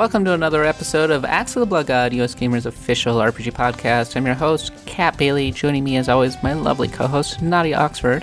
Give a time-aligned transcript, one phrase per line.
[0.00, 4.16] Welcome to another episode of Axe of the Blood God, US Gamer's official RPG podcast.
[4.16, 5.50] I'm your host, Kat Bailey.
[5.50, 8.22] Joining me, as always, my lovely co host, Nadia Oxford.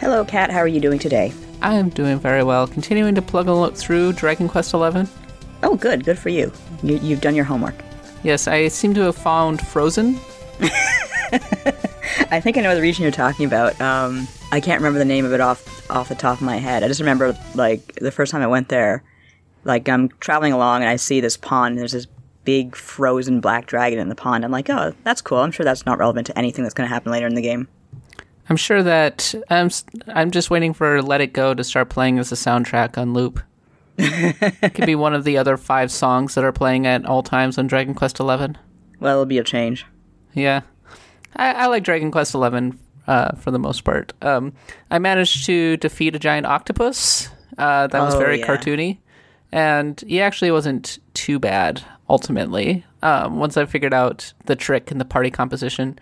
[0.00, 0.50] Hello, Kat.
[0.50, 1.34] How are you doing today?
[1.60, 2.66] I am doing very well.
[2.66, 5.06] Continuing to plug and look through Dragon Quest XI.
[5.62, 6.02] Oh, good.
[6.02, 6.50] Good for you.
[6.82, 7.74] you you've done your homework.
[8.22, 10.18] Yes, I seem to have found Frozen.
[12.30, 13.78] I think I know the region you're talking about.
[13.82, 16.82] Um, I can't remember the name of it off off the top of my head.
[16.82, 19.02] I just remember like the first time I went there,
[19.68, 21.72] like I'm traveling along and I see this pond.
[21.72, 22.06] And there's this
[22.44, 24.44] big frozen black dragon in the pond.
[24.44, 25.38] I'm like, oh, that's cool.
[25.38, 27.68] I'm sure that's not relevant to anything that's going to happen later in the game.
[28.50, 29.68] I'm sure that I'm.
[30.08, 33.40] I'm just waiting for Let It Go to start playing as a soundtrack on loop.
[33.98, 37.58] it could be one of the other five songs that are playing at all times
[37.58, 38.24] on Dragon Quest XI.
[38.24, 39.84] Well, it'll be a change.
[40.32, 40.62] Yeah,
[41.36, 42.72] I, I like Dragon Quest XI
[43.06, 44.12] uh, for the most part.
[44.22, 44.52] Um,
[44.90, 47.28] I managed to defeat a giant octopus.
[47.58, 48.46] Uh, that was Oh, very yeah.
[48.46, 48.98] cartoony,
[49.52, 52.84] and he actually wasn't too bad ultimately.
[53.02, 55.98] Um, once I figured out the trick and the party composition,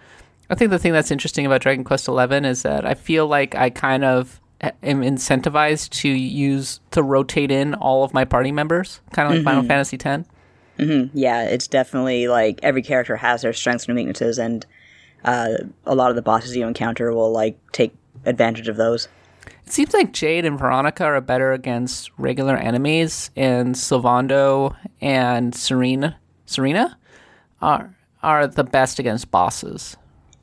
[0.49, 2.13] I think the thing that's interesting about Dragon Quest XI
[2.47, 7.75] is that I feel like I kind of am incentivized to use to rotate in
[7.75, 10.29] all of my party members, kind of like Final Fantasy X.
[11.15, 14.65] Yeah, it's definitely like every character has their strengths and weaknesses, and
[15.25, 19.09] uh, a lot of the bosses you encounter will like take advantage of those.
[19.65, 26.19] It seems like Jade and Veronica are better against regular enemies, and Sylvando and Serena
[26.47, 26.97] Serena
[27.61, 29.97] are are the best against bosses.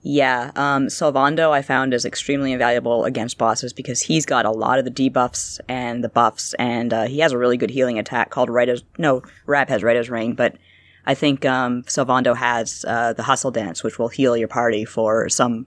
[0.05, 4.77] Yeah, um, Sylvando I found is extremely invaluable against bosses because he's got a lot
[4.77, 8.29] of the debuffs and the buffs, and uh, he has a really good healing attack
[8.29, 10.57] called as no Rap has as Rain, but
[11.05, 15.29] I think um, Sylvando has uh, the Hustle Dance, which will heal your party for
[15.29, 15.65] some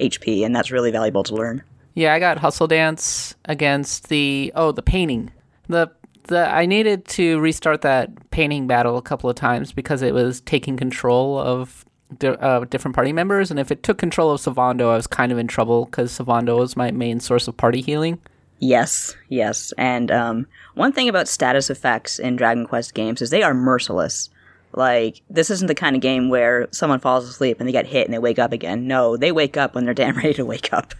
[0.00, 1.62] HP, and that's really valuable to learn.
[1.98, 5.32] Yeah, I got Hustle Dance against the oh the painting.
[5.66, 5.90] The
[6.28, 10.40] the I needed to restart that painting battle a couple of times because it was
[10.42, 11.84] taking control of
[12.22, 15.38] uh, different party members, and if it took control of Sylvando, I was kind of
[15.38, 18.20] in trouble because Sylvando was my main source of party healing.
[18.60, 19.72] Yes, yes.
[19.76, 24.30] And um, one thing about status effects in Dragon Quest games is they are merciless.
[24.72, 28.06] Like, this isn't the kind of game where someone falls asleep and they get hit
[28.06, 28.86] and they wake up again.
[28.86, 30.94] No, they wake up when they're damn ready to wake up.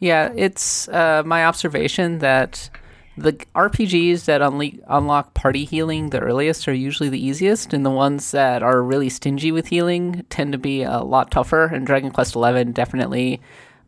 [0.00, 2.70] Yeah, it's uh, my observation that
[3.16, 7.90] the RPGs that unle- unlock party healing the earliest are usually the easiest, and the
[7.90, 11.66] ones that are really stingy with healing tend to be a lot tougher.
[11.66, 13.40] And Dragon Quest XI definitely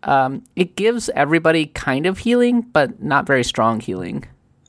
[0.04, 4.26] um, it gives everybody kind of healing, but not very strong healing.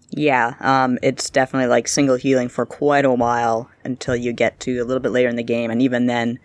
[0.10, 4.78] Yeah, um, it's definitely like single healing for quite a while until you get to
[4.78, 6.40] a little bit later in the game, and even then,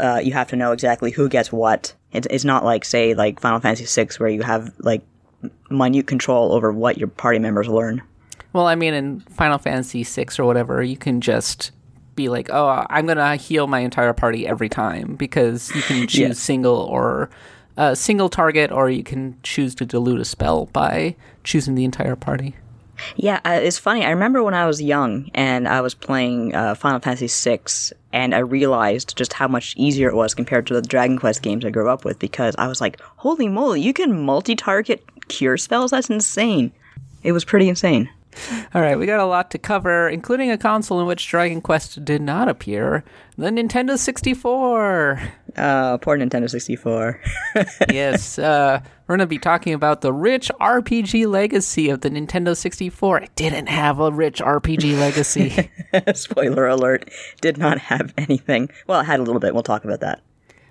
[0.00, 1.94] uh, you have to know exactly who gets what.
[2.12, 5.02] It's, it's not like, say, like Final Fantasy VI, where you have like
[5.70, 8.02] minute control over what your party members learn.
[8.52, 11.72] Well, I mean, in Final Fantasy VI or whatever, you can just
[12.14, 16.18] be like, "Oh, I'm gonna heal my entire party every time," because you can choose
[16.18, 16.38] Yes.
[16.38, 17.28] single or
[17.76, 22.16] uh, single target, or you can choose to dilute a spell by choosing the entire
[22.16, 22.56] party.
[23.16, 24.06] Yeah, uh, it's funny.
[24.06, 27.58] I remember when I was young and I was playing uh, Final Fantasy VI,
[28.16, 31.66] and I realized just how much easier it was compared to the Dragon Quest games
[31.66, 35.58] I grew up with because I was like, holy moly, you can multi target cure
[35.58, 35.90] spells?
[35.90, 36.72] That's insane.
[37.22, 38.08] It was pretty insane.
[38.74, 42.06] All right, we got a lot to cover, including a console in which Dragon Quest
[42.06, 43.04] did not appear,
[43.36, 45.20] the Nintendo 64.
[45.54, 47.20] Uh, poor Nintendo 64.
[47.92, 52.56] yes, uh, we're going to be talking about the rich RPG legacy of the Nintendo
[52.56, 53.20] 64.
[53.20, 55.70] It didn't have a rich RPG legacy.
[56.14, 57.08] Spoiler alert,
[57.40, 58.68] did not have anything.
[58.86, 59.54] Well, it had a little bit.
[59.54, 60.22] We'll talk about that.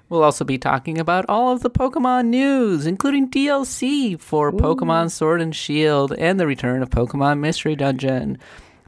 [0.09, 5.41] We'll also be talking about all of the Pokemon news, including DLC for Pokemon Sword
[5.41, 8.37] and Shield and the return of Pokemon Mystery Dungeon.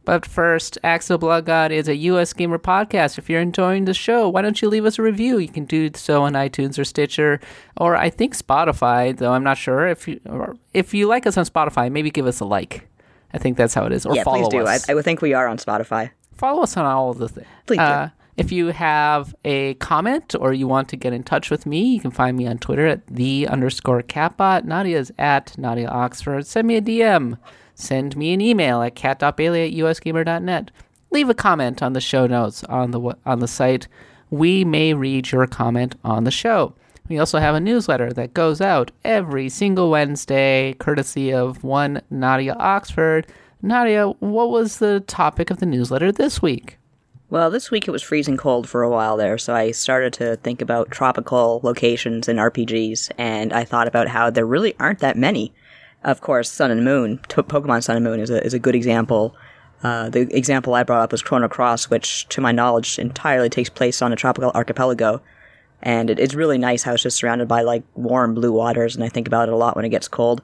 [0.07, 3.17] But first, Axel Blood God is a US gamer podcast.
[3.17, 5.37] If you're enjoying the show, why don't you leave us a review?
[5.37, 7.41] You can do so on iTunes or Stitcher,
[7.75, 9.85] or I think Spotify, though I'm not sure.
[9.85, 12.87] If you or if you like us on Spotify, maybe give us a like.
[13.33, 14.05] I think that's how it is.
[14.05, 14.65] Or yeah, follow please do.
[14.65, 16.11] I, us I would think we are on Spotify.
[16.37, 17.47] follow us on all of the things.
[17.65, 17.83] Please do.
[17.83, 21.95] Uh, if you have a comment or you want to get in touch with me,
[21.95, 24.63] you can find me on Twitter at the underscore catbot.
[24.63, 26.47] Nadia's at Nadia Oxford.
[26.47, 27.37] Send me a DM.
[27.79, 30.71] Send me an email at kat.bailey at usgamer.net.
[31.11, 33.87] Leave a comment on the show notes on the on the site.
[34.31, 36.73] We may read your comment on the show.
[37.07, 42.55] We also have a newsletter that goes out every single Wednesday, courtesy of one Nadia
[42.55, 43.27] Oxford.
[43.61, 46.79] Nadia, what was the topic of the newsletter this week?
[47.29, 50.37] Well, this week it was freezing cold for a while there, so I started to
[50.37, 55.15] think about tropical locations in RPGs, and I thought about how there really aren't that
[55.15, 55.53] many.
[56.03, 59.35] Of course, Sun and Moon, Pokemon Sun and Moon is a, is a good example
[59.83, 63.69] Uh, the example I brought up was Chrono Cross, which, to my knowledge, entirely takes
[63.69, 65.21] place on a tropical archipelago.
[65.83, 69.03] And it, it's really nice how it's just surrounded by like warm blue waters, and
[69.03, 70.41] I think about it a lot when it gets cold.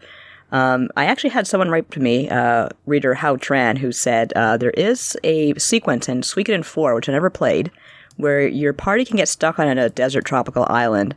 [0.51, 4.56] Um, I actually had someone write to me, uh, reader Hao Tran, who said uh,
[4.57, 7.71] there is a sequence in Suikoden 4, which I never played,
[8.17, 11.15] where your party can get stuck on a desert tropical island,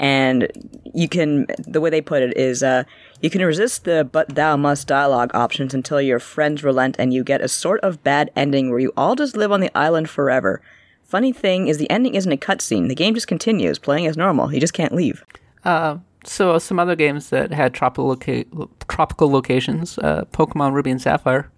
[0.00, 0.48] and
[0.92, 1.46] you can.
[1.58, 2.82] The way they put it is, uh,
[3.22, 7.24] you can resist the "but thou must" dialogue options until your friends relent, and you
[7.24, 10.60] get a sort of bad ending where you all just live on the island forever.
[11.04, 12.88] Funny thing is, the ending isn't a cutscene.
[12.88, 14.52] The game just continues, playing as normal.
[14.52, 15.24] You just can't leave.
[15.64, 18.44] Uh, so some other games that had tropical loca-
[18.88, 21.50] tropical locations, uh, Pokemon Ruby and Sapphire.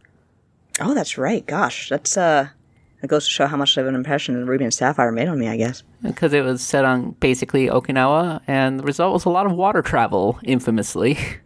[0.80, 1.46] Oh, that's right.
[1.46, 2.48] Gosh, that's uh,
[3.02, 5.48] it goes to show how much of an impression Ruby and Sapphire made on me.
[5.48, 5.82] I guess.
[6.02, 9.82] because it was set on basically Okinawa, and the result was a lot of water
[9.82, 11.16] travel, infamously.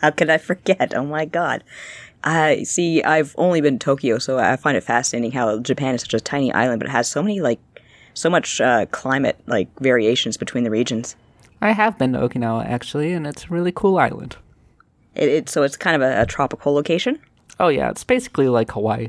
[0.00, 0.94] How could I forget?
[0.94, 1.62] Oh my god.
[2.24, 3.02] I see.
[3.02, 6.20] I've only been to Tokyo, so I find it fascinating how Japan is such a
[6.20, 7.60] tiny island, but it has so many like,
[8.14, 11.16] so much uh, climate like variations between the regions.
[11.62, 14.36] I have been to Okinawa actually, and it's a really cool island.
[15.14, 17.18] It, it so it's kind of a, a tropical location.
[17.58, 19.08] Oh yeah, it's basically like Hawaii.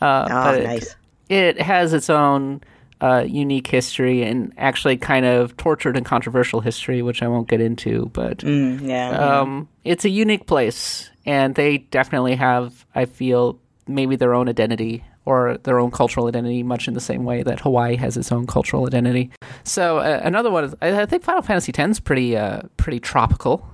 [0.00, 0.96] Uh, Oh, but it- nice.
[1.28, 2.60] It has its own
[3.02, 7.60] uh, unique history and actually kind of tortured and controversial history, which I won't get
[7.60, 8.08] into.
[8.12, 9.40] But Mm, yeah.
[9.40, 13.58] um, it's a unique place, and they definitely have, I feel,
[13.88, 17.60] maybe their own identity or their own cultural identity, much in the same way that
[17.60, 19.30] Hawaii has its own cultural identity.
[19.64, 23.00] So uh, another one, is, I, I think Final Fantasy X is pretty, uh, pretty
[23.00, 23.66] tropical.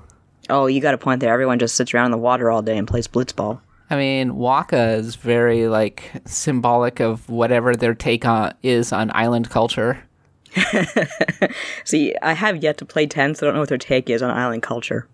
[0.51, 1.33] oh, you got a point there.
[1.33, 3.61] Everyone just sits around in the water all day and plays blitzball.
[3.91, 9.51] I mean, Wakka is very like symbolic of whatever their take on is on island
[9.51, 10.03] culture.
[11.85, 14.23] See, I have yet to play ten, so I don't know what their take is
[14.23, 15.09] on island culture.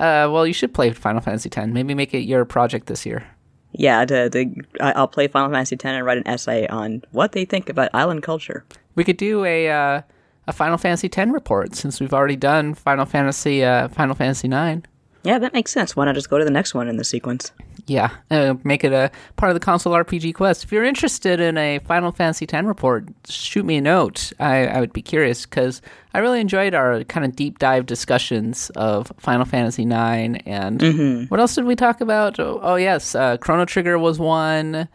[0.00, 1.68] Uh, well, you should play Final Fantasy X.
[1.68, 3.26] Maybe make it your project this year.
[3.72, 7.44] Yeah, to, to, I'll play Final Fantasy X and write an essay on what they
[7.44, 8.64] think about island culture.
[8.94, 10.02] We could do a uh,
[10.48, 14.84] a Final Fantasy X report since we've already done Final Fantasy uh, Final Fantasy Nine.
[15.22, 15.94] Yeah, that makes sense.
[15.94, 17.52] Why not just go to the next one in the sequence?
[17.86, 20.64] Yeah, uh, make it a part of the console RPG quest.
[20.64, 24.32] If you're interested in a Final Fantasy X report, shoot me a note.
[24.38, 25.82] I, I would be curious because
[26.14, 30.42] I really enjoyed our kind of deep dive discussions of Final Fantasy IX.
[30.46, 32.38] And what else did we talk about?
[32.40, 34.88] Oh, oh yes, uh, Chrono Trigger was one,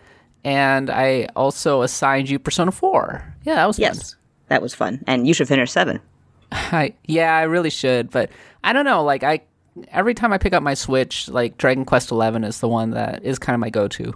[0.44, 3.36] and I also assigned you Persona Four.
[3.44, 3.84] Yeah, that was fun.
[3.84, 4.16] Yes,
[4.48, 6.00] that was fun, and you should finish seven.
[6.52, 8.30] I yeah, I really should, but
[8.64, 9.04] I don't know.
[9.04, 9.42] Like I,
[9.90, 13.24] every time I pick up my Switch, like Dragon Quest Eleven is the one that
[13.24, 14.14] is kind of my go-to.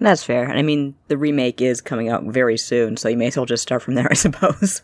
[0.00, 0.48] That's fair.
[0.48, 3.62] I mean, the remake is coming out very soon, so you may as well just
[3.62, 4.82] start from there, I suppose.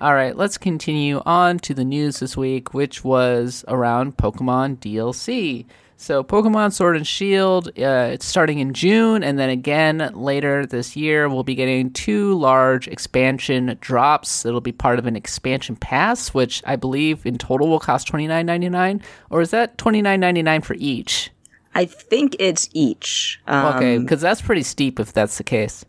[0.00, 5.66] All right, let's continue on to the news this week, which was around Pokemon DLC.
[6.02, 10.96] So, Pokemon Sword and Shield, uh, it's starting in June, and then again later this
[10.96, 14.44] year, we'll be getting two large expansion drops.
[14.44, 18.26] It'll be part of an expansion pass, which I believe in total will cost twenty
[18.26, 19.00] nine ninety nine,
[19.30, 21.30] or is that twenty nine ninety nine for each?
[21.72, 23.40] I think it's each.
[23.46, 25.84] Um, Okay, because that's pretty steep if that's the case.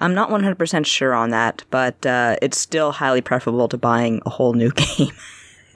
[0.00, 4.30] I'm not 100% sure on that, but uh, it's still highly preferable to buying a
[4.30, 5.12] whole new game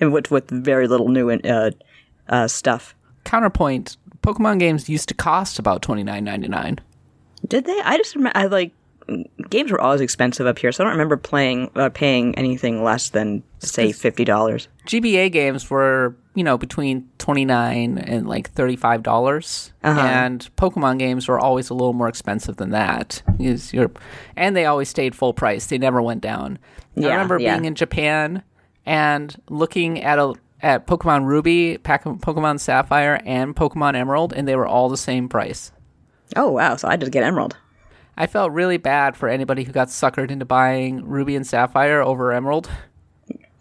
[0.01, 1.71] with, with very little new uh,
[2.29, 2.97] uh, stuff.
[3.29, 6.79] Counterpoint: Pokemon games used to cost about twenty nine ninety nine.
[7.47, 7.79] Did they?
[7.85, 8.73] I just remember, I like,
[9.51, 13.11] games were always expensive up here, so I don't remember playing uh, paying anything less
[13.11, 14.67] than, say, $50.
[14.87, 20.01] GBA games were, you know, between twenty nine and like thirty five dollars, Uh-huh.
[20.01, 23.23] and Pokemon games were always a little more expensive than that.
[23.39, 23.91] Is your,
[24.37, 26.59] and they always stayed full price; they never went down.
[26.97, 27.55] I remember yeah.
[27.55, 28.43] being in Japan
[28.87, 34.67] and looking at a at Pokemon Ruby, Pokemon Sapphire, and Pokemon Emerald, and they were
[34.67, 35.73] all the same price.
[36.37, 37.57] Oh, wow, so I just get Emerald.
[38.17, 42.33] I felt really bad for anybody who got suckered into buying Ruby and Sapphire over
[42.33, 42.69] Emerald.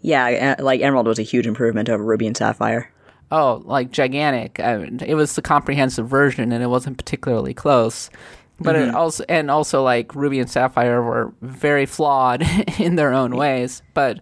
[0.00, 2.90] Yeah, uh, like Emerald was a huge improvement over Ruby and Sapphire.
[3.30, 4.58] oh, like gigantic.
[4.58, 8.10] I mean, it was the comprehensive version, and it wasn't particularly close.
[8.60, 12.42] But it also, and also, like Ruby and Sapphire were very flawed
[12.80, 13.82] in their own ways.
[13.94, 14.20] But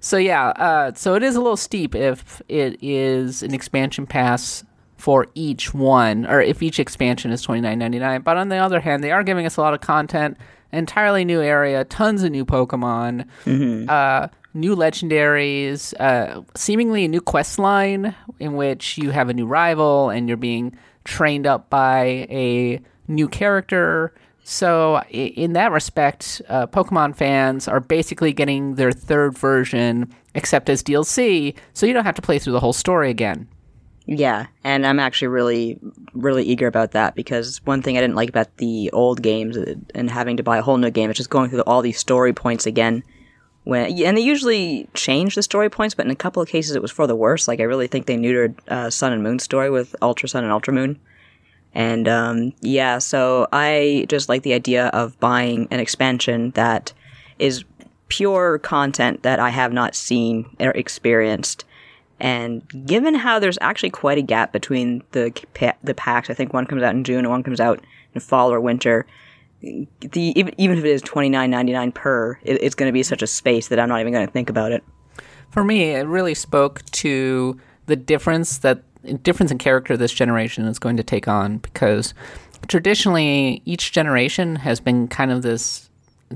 [0.00, 4.64] so yeah, uh, so it is a little steep if it is an expansion pass
[4.96, 8.22] for each one, or if each expansion is twenty nine ninety nine.
[8.22, 10.36] But on the other hand, they are giving us a lot of content,
[10.72, 13.26] entirely new area, tons of new Pokemon
[13.88, 19.46] uh, new legendaries, uh, seemingly a new quest line in which you have a new
[19.46, 24.12] rival and you're being trained up by a new character.
[24.50, 30.82] So, in that respect, uh, Pokemon fans are basically getting their third version, except as
[30.82, 33.46] DLC, so you don't have to play through the whole story again.
[34.06, 35.78] Yeah, and I'm actually really,
[36.14, 39.74] really eager about that because one thing I didn't like about the old games uh,
[39.94, 42.32] and having to buy a whole new game is just going through all these story
[42.32, 43.02] points again.
[43.64, 46.80] When and they usually change the story points, but in a couple of cases it
[46.80, 47.48] was for the worse.
[47.48, 50.52] Like I really think they neutered uh, Sun and Moon story with Ultra Sun and
[50.54, 50.98] Ultra Moon.
[51.78, 56.92] And um, yeah, so I just like the idea of buying an expansion that
[57.38, 57.64] is
[58.08, 61.64] pure content that I have not seen or experienced.
[62.18, 65.30] And given how there's actually quite a gap between the
[65.84, 67.80] the packs, I think one comes out in June and one comes out
[68.12, 69.06] in fall or winter.
[69.60, 73.04] The even, if it is twenty nine ninety nine per, it, it's going to be
[73.04, 74.82] such a space that I'm not even going to think about it.
[75.50, 78.82] For me, it really spoke to the difference that
[79.22, 82.14] difference in character this generation is going to take on because
[82.66, 85.88] traditionally each generation has been kind of this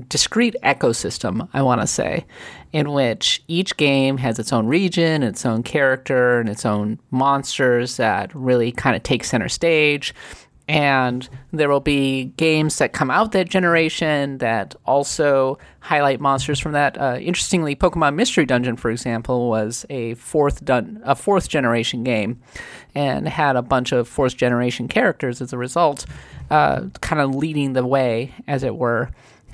[0.09, 2.25] discrete ecosystem, I want to say,
[2.71, 7.97] in which each game has its own region, its own character, and its own monsters
[7.97, 10.13] that really kind of take center stage.
[10.67, 16.71] And there will be games that come out that generation that also highlight monsters from
[16.71, 16.97] that.
[16.97, 22.39] Uh, interestingly, Pokemon Mystery Dungeon, for example, was a fourth dun- a fourth generation game,
[22.95, 26.05] and had a bunch of fourth generation characters as a result,
[26.49, 29.09] uh, kind of leading the way, as it were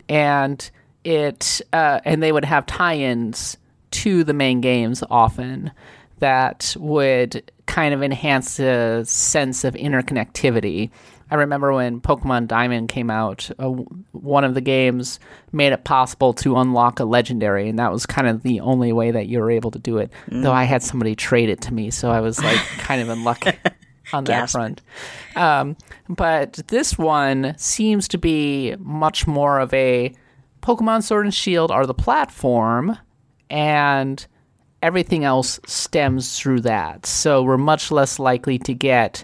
[0.10, 0.72] and
[1.04, 3.56] it uh, and they would have tie-ins
[3.92, 5.72] to the main games often
[6.20, 10.90] that would kind of enhance the sense of interconnectivity.
[11.32, 13.68] I remember when Pokemon Diamond came out, uh,
[14.12, 15.20] one of the games
[15.52, 19.12] made it possible to unlock a legendary, and that was kind of the only way
[19.12, 20.12] that you were able to do it.
[20.30, 20.42] Mm.
[20.42, 23.52] Though I had somebody trade it to me, so I was like kind of unlucky
[23.64, 23.74] luck
[24.14, 24.52] on that Gasp.
[24.54, 24.82] front.
[25.36, 30.14] Um, but this one seems to be much more of a
[30.64, 32.98] Pokemon Sword and Shield are the platform,
[33.52, 34.26] and
[34.82, 37.06] everything else stems through that.
[37.06, 39.24] So we're much less likely to get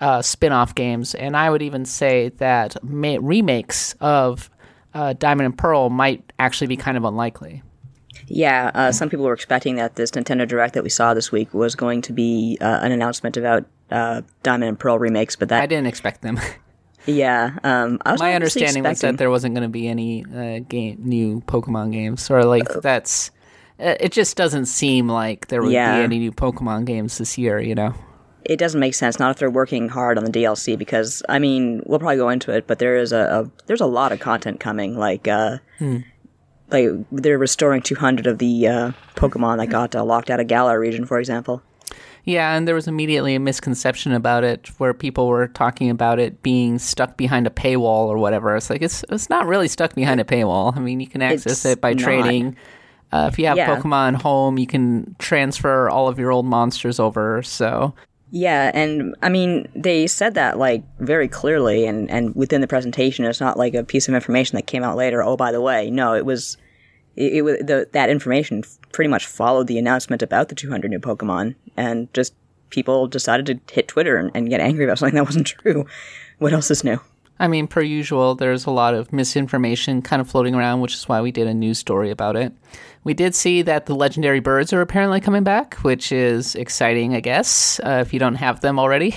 [0.00, 1.14] uh, spin off games.
[1.14, 4.50] And I would even say that ma- remakes of
[4.94, 7.62] uh, Diamond and Pearl might actually be kind of unlikely.
[8.26, 11.54] Yeah, uh, some people were expecting that this Nintendo Direct that we saw this week
[11.54, 15.62] was going to be uh, an announcement about uh, Diamond and Pearl remakes, but that
[15.62, 16.38] I didn't expect them.
[17.06, 21.40] yeah, um, my understanding was that there wasn't going to be any uh, game new
[21.42, 23.30] Pokemon games, or like uh, that's.
[23.80, 25.98] Uh, it just doesn't seem like there would yeah.
[25.98, 27.60] be any new Pokemon games this year.
[27.60, 27.94] You know
[28.44, 29.18] it doesn't make sense.
[29.18, 32.50] Not if they're working hard on the DLC, because I mean, we'll probably go into
[32.50, 34.96] it, but there is a, a there's a lot of content coming.
[34.96, 35.98] Like, uh, hmm
[36.70, 40.78] like they're restoring 200 of the uh, Pokemon that got uh, locked out of Galar
[40.78, 41.62] region, for example.
[42.24, 46.42] Yeah, and there was immediately a misconception about it where people were talking about it
[46.42, 48.54] being stuck behind a paywall or whatever.
[48.54, 50.76] It's like it's it's not really stuck behind a paywall.
[50.76, 52.02] I mean, you can access it's it by not.
[52.02, 52.56] trading.
[53.10, 53.74] Uh, if you have yeah.
[53.74, 57.42] Pokemon home, you can transfer all of your old monsters over.
[57.42, 57.94] So
[58.30, 63.24] yeah, and I mean, they said that like very clearly, and and within the presentation,
[63.24, 65.22] it's not like a piece of information that came out later.
[65.22, 66.58] Oh, by the way, no, it was,
[67.16, 70.98] it, it was the, that information pretty much followed the announcement about the 200 new
[70.98, 72.34] Pokemon, and just
[72.68, 75.86] people decided to hit Twitter and, and get angry about something that wasn't true.
[76.38, 77.00] What else is new?
[77.40, 81.08] I mean, per usual, there's a lot of misinformation kind of floating around, which is
[81.08, 82.52] why we did a news story about it.
[83.08, 87.20] We did see that the legendary birds are apparently coming back, which is exciting, I
[87.20, 89.16] guess, uh, if you don't have them already.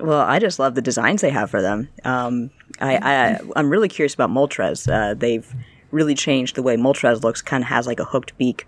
[0.00, 1.90] Well, I just love the designs they have for them.
[2.02, 2.50] Um,
[2.80, 4.90] I, I, I'm really curious about Moltres.
[4.90, 5.54] Uh, they've
[5.90, 8.66] really changed the way Moltres looks, kind of has like a hooked beak.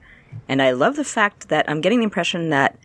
[0.51, 2.79] And I love the fact that I'm getting the impression that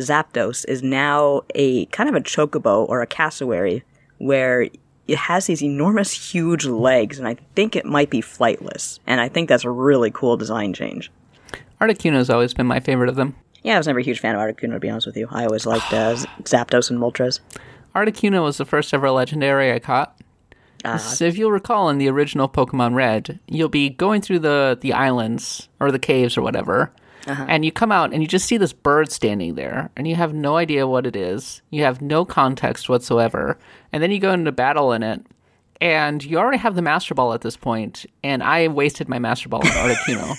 [0.00, 3.84] Zapdos is now a kind of a chocobo or a cassowary
[4.18, 8.98] where it has these enormous, huge legs, and I think it might be flightless.
[9.06, 11.12] And I think that's a really cool design change.
[11.80, 13.36] Articuno's always been my favorite of them.
[13.62, 15.28] Yeah, I was never a huge fan of Articuno, to be honest with you.
[15.30, 17.40] I always liked uh, Zapdos and Moltres.
[17.94, 20.18] Articuno was the first ever legendary I caught.
[20.84, 24.78] Uh, so if you'll recall in the original Pokemon Red, you'll be going through the,
[24.80, 26.92] the islands or the caves or whatever,
[27.26, 27.46] uh-huh.
[27.48, 30.32] and you come out and you just see this bird standing there, and you have
[30.32, 31.62] no idea what it is.
[31.70, 33.58] You have no context whatsoever,
[33.92, 35.26] and then you go into battle in it,
[35.80, 39.48] and you already have the Master Ball at this point, and I wasted my Master
[39.48, 40.36] Ball on Articuno.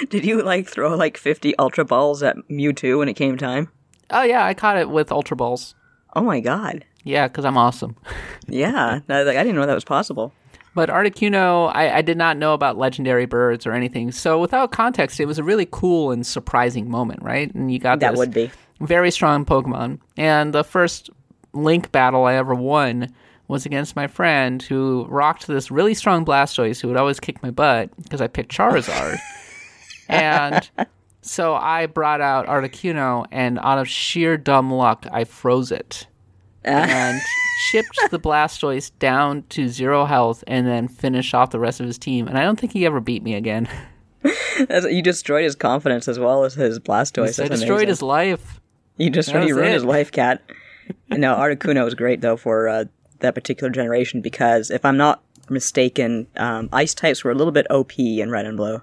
[0.08, 3.68] Did you like throw like 50 Ultra Balls at Mewtwo when it came time?
[4.10, 5.74] Oh, yeah, I caught it with Ultra Balls.
[6.14, 6.84] Oh my god.
[7.04, 7.96] Yeah, because I'm awesome.
[8.48, 10.32] yeah, I, like, I didn't know that was possible.
[10.74, 14.12] But Articuno, I, I, did not know about legendary birds or anything.
[14.12, 17.52] So without context, it was a really cool and surprising moment, right?
[17.54, 19.98] And you got that would be very strong Pokemon.
[20.16, 21.10] And the first
[21.52, 23.12] Link battle I ever won
[23.48, 27.50] was against my friend who rocked this really strong Blastoise who would always kick my
[27.50, 29.18] butt because I picked Charizard.
[30.10, 30.70] and
[31.22, 36.06] So I brought out Articuno, and out of sheer dumb luck, I froze it
[36.64, 37.20] and
[37.70, 41.98] shipped the Blastoise down to zero health, and then finished off the rest of his
[41.98, 42.28] team.
[42.28, 43.68] And I don't think he ever beat me again.
[44.90, 47.42] You destroyed his confidence as well as his Blastoise.
[47.42, 47.88] I destroyed amazing.
[47.88, 48.60] his life.
[48.98, 49.48] You destroyed.
[49.48, 49.74] You ruined it.
[49.74, 50.42] his life, Kat.
[51.08, 52.84] no, Articuno was great though for uh,
[53.20, 57.66] that particular generation because if I'm not mistaken, um, ice types were a little bit
[57.70, 58.82] OP in Red and Blue.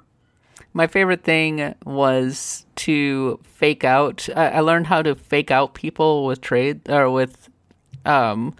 [0.77, 4.29] My favorite thing was to fake out.
[4.36, 7.50] I I learned how to fake out people with trade or with,
[8.05, 8.53] um,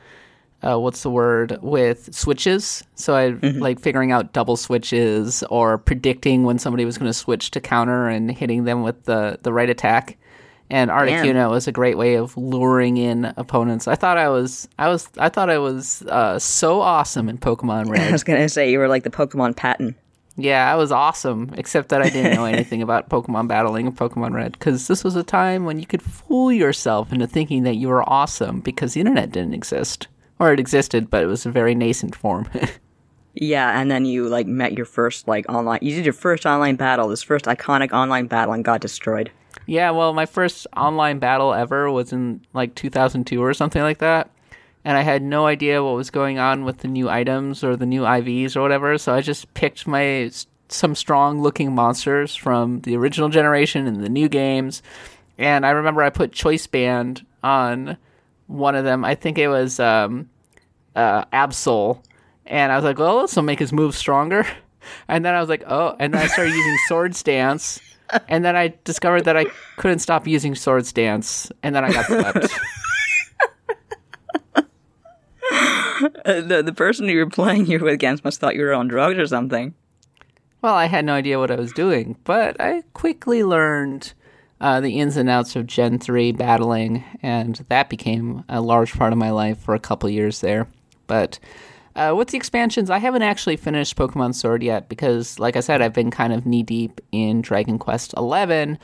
[0.64, 2.84] uh, what's the word with switches.
[2.96, 7.52] So I like figuring out double switches or predicting when somebody was going to switch
[7.52, 10.18] to counter and hitting them with the the right attack.
[10.72, 13.88] And Articuno was a great way of luring in opponents.
[13.88, 17.90] I thought I was, I was, I thought I was uh, so awesome in Pokemon
[17.90, 18.02] Red.
[18.10, 19.96] I was gonna say you were like the Pokemon Patton.
[20.40, 24.34] Yeah, I was awesome, except that I didn't know anything about Pokemon battling and Pokemon
[24.34, 27.88] Red, because this was a time when you could fool yourself into thinking that you
[27.88, 30.08] were awesome because the internet didn't exist.
[30.40, 32.48] Or it existed, but it was a very nascent form.
[33.40, 35.78] Yeah, and then you like met your first like online.
[35.84, 39.30] You did your first online battle, this first iconic online battle, and got destroyed.
[39.68, 44.32] yeah, well, my first online battle ever was in like 2002 or something like that.
[44.88, 47.86] And I had no idea what was going on with the new items or the
[47.86, 50.32] new IVs or whatever, so I just picked my
[50.70, 54.82] some strong looking monsters from the original generation and the new games.
[55.38, 57.98] And I remember I put Choice Band on
[58.48, 59.04] one of them.
[59.04, 60.30] I think it was um,
[60.96, 62.02] uh, Absol.
[62.46, 64.48] And I was like, well, this will make his moves stronger.
[65.10, 67.82] And then I was like, oh, and then I started using Swords Dance.
[68.30, 71.52] And then I discovered that I couldn't stop using Swords Dance.
[71.62, 72.48] And then I got swept.
[76.02, 76.10] Uh,
[76.42, 79.26] the the person you were playing you against must thought you were on drugs or
[79.28, 79.74] something.
[80.62, 84.14] Well, I had no idea what I was doing, but I quickly learned
[84.60, 89.14] uh, the ins and outs of Gen 3 battling, and that became a large part
[89.14, 90.68] of my life for a couple years there.
[91.06, 91.40] But
[91.96, 95.82] uh, with the expansions, I haven't actually finished Pokemon Sword yet because, like I said,
[95.82, 98.78] I've been kind of knee deep in Dragon Quest XI.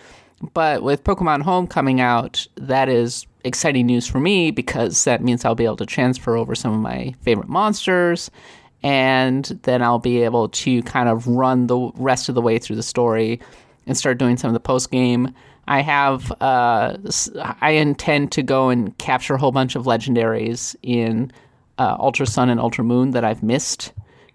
[0.53, 5.45] But with Pokemon Home coming out, that is exciting news for me because that means
[5.45, 8.31] I'll be able to transfer over some of my favorite monsters
[8.83, 12.75] and then I'll be able to kind of run the rest of the way through
[12.75, 13.39] the story
[13.87, 15.33] and start doing some of the post game.
[15.67, 16.97] I have, uh,
[17.61, 21.31] I intend to go and capture a whole bunch of legendaries in
[21.77, 23.93] uh, Ultra Sun and Ultra Moon that I've missed.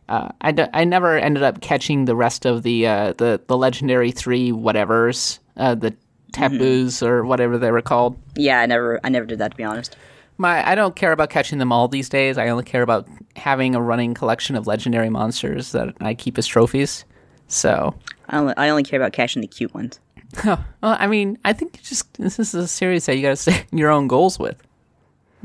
[0.09, 3.59] Uh, I, d- I never ended up catching the rest of the uh, the the
[3.59, 5.95] legendary three whatevers, uh, the
[6.33, 8.19] Tapus or whatever they were called.
[8.37, 9.97] Yeah, I never I never did that to be honest.
[10.37, 12.39] My I don't care about catching them all these days.
[12.39, 16.47] I only care about having a running collection of legendary monsters that I keep as
[16.47, 17.05] trophies.
[17.49, 17.95] So,
[18.29, 20.01] I only I only care about catching the cute ones.
[20.45, 23.67] well, I mean, I think just this is a series that you got to set
[23.73, 24.63] your own goals with.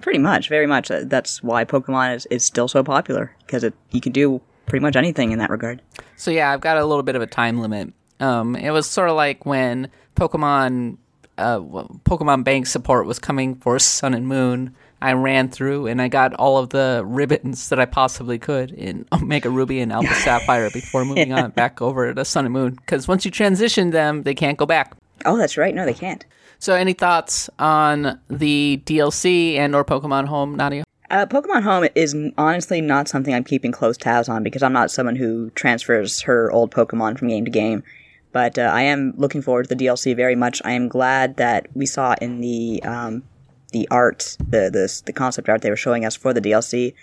[0.02, 0.91] Pretty much, very much.
[0.91, 4.82] Uh, That's why Pokemon is, is still so popular because it you can do pretty
[4.82, 5.82] much anything in that regard.
[6.17, 7.93] So yeah, I've got a little bit of a time limit.
[8.19, 10.97] Um, it was sort of like when Pokemon,
[11.38, 14.76] uh, Pokemon Bank support was coming for Sun and Moon.
[15.02, 19.06] I ran through and I got all of the ribbons that I possibly could in
[19.12, 22.76] Omega Ruby and Alpha Sapphire before moving on back over to Sun and Moon.
[22.76, 24.95] Because once you transition them, they can't go back.
[25.26, 25.76] Oh, that's right.
[25.76, 26.26] No, they can't.
[26.60, 30.86] So, any thoughts on the DLC and or Pokemon Home, Nadia?
[31.10, 34.89] Uh, Pokemon Home is honestly not something I'm keeping close tabs on because I'm not
[34.89, 37.84] someone who transfers her old Pokemon from game to game.
[38.33, 40.61] But uh, I am looking forward to the DLC very much.
[40.65, 43.23] I am glad that we saw in the um,
[43.71, 46.95] the art, the, the the concept art they were showing us for the DLC,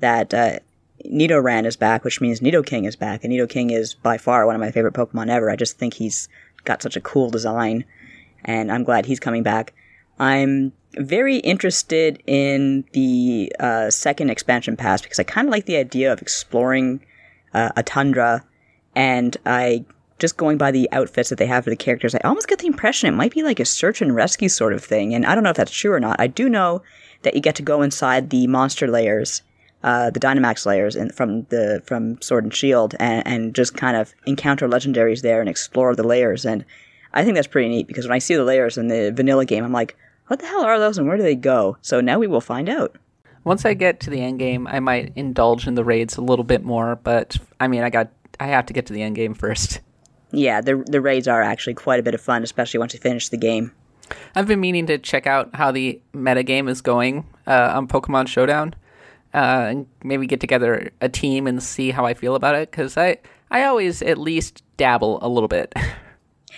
[0.00, 0.58] that uh,
[1.04, 4.60] Nidoran is back, which means Nidoking is back, and Nidoking is by far one of
[4.60, 5.50] my favorite Pokemon ever.
[5.50, 6.28] I just think he's
[6.64, 7.84] got such a cool design,
[8.44, 9.74] and I'm glad he's coming back.
[10.18, 15.76] I'm very interested in the uh, second expansion pass because I kind of like the
[15.76, 17.04] idea of exploring
[17.52, 18.44] uh, a tundra,
[18.94, 19.84] and I
[20.20, 22.66] just going by the outfits that they have for the characters, I almost get the
[22.66, 25.14] impression it might be like a search and rescue sort of thing.
[25.14, 26.20] And I don't know if that's true or not.
[26.20, 26.82] I do know
[27.22, 29.42] that you get to go inside the monster lairs,
[29.82, 33.96] uh, the Dynamax lairs, in, from the from Sword and Shield, and, and just kind
[33.96, 36.44] of encounter legendaries there and explore the lairs.
[36.44, 36.64] And
[37.12, 39.64] I think that's pretty neat because when I see the lairs in the vanilla game,
[39.64, 39.96] I'm like,
[40.28, 41.76] what the hell are those and where do they go?
[41.82, 42.96] So now we will find out.
[43.42, 46.44] Once I get to the end game, I might indulge in the raids a little
[46.44, 46.96] bit more.
[46.96, 49.80] But I mean, I got I have to get to the end game first.
[50.32, 53.28] Yeah, the the raids are actually quite a bit of fun, especially once you finish
[53.28, 53.72] the game.
[54.34, 58.74] I've been meaning to check out how the metagame is going uh, on Pokemon Showdown,
[59.34, 62.70] uh, and maybe get together a team and see how I feel about it.
[62.70, 63.18] Because I
[63.50, 65.72] I always at least dabble a little bit.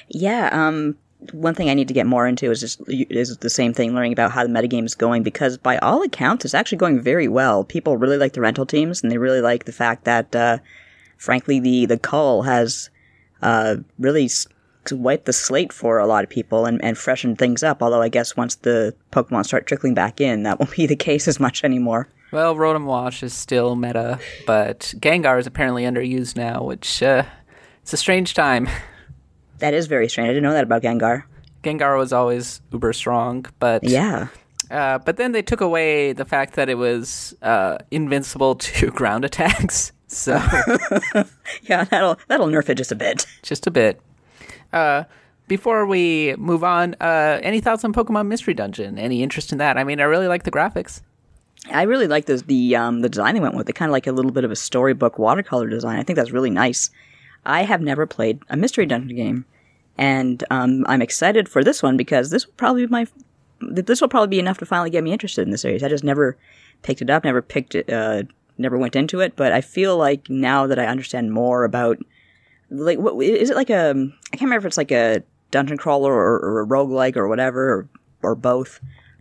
[0.08, 0.96] Yeah, um,
[1.32, 4.12] one thing I need to get more into is just is the same thing, learning
[4.12, 7.64] about how the metagame is going because by all accounts, it's actually going very well.
[7.64, 10.58] People really like the rental teams, and they really like the fact that, uh,
[11.18, 12.90] frankly, the the cull has
[13.42, 14.46] uh, really s-
[14.90, 17.82] wiped the slate for a lot of people and, and freshened things up.
[17.82, 21.28] Although I guess once the Pokemon start trickling back in, that won't be the case
[21.28, 22.08] as much anymore.
[22.32, 27.24] Well, Rotom Wash is still meta, but Gengar is apparently underused now, which uh,
[27.82, 28.68] it's a strange time.
[29.58, 30.26] That is very strange.
[30.28, 31.22] I didn't know that about Gengar.
[31.62, 34.26] Gengar was always uber strong, but Yeah.
[34.72, 39.24] uh, but then they took away the fact that it was uh, invincible to ground
[39.24, 39.92] attacks.
[40.12, 40.34] So
[41.62, 43.26] Yeah, that'll that'll nerf it just a bit.
[43.42, 44.00] just a bit.
[44.72, 45.04] Uh,
[45.48, 48.98] before we move on, uh, any thoughts on Pokemon Mystery Dungeon?
[48.98, 49.76] Any interest in that?
[49.76, 51.02] I mean, I really like the graphics.
[51.70, 53.66] I really like the the um, the design they went with.
[53.66, 55.98] They kind of like a little bit of a storybook watercolor design.
[55.98, 56.90] I think that's really nice.
[57.44, 59.44] I have never played a mystery dungeon game,
[59.98, 63.06] and um, I'm excited for this one because this will probably be my
[63.60, 65.82] this will probably be enough to finally get me interested in the series.
[65.82, 66.36] I just never
[66.82, 68.24] picked it up, never picked it, uh,
[68.58, 69.36] never went into it.
[69.36, 71.98] But I feel like now that I understand more about
[72.70, 76.12] like what is it like a I can't remember if it's like a dungeon crawler
[76.12, 77.88] or, or a roguelike or whatever or,
[78.22, 78.80] or both.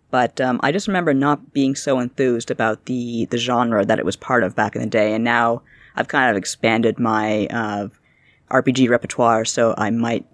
[0.10, 4.06] But um, I just remember not being so enthused about the the genre that it
[4.06, 5.62] was part of back in the day, and now
[5.96, 7.88] I've kind of expanded my uh,
[8.50, 10.26] RPG repertoire, so I might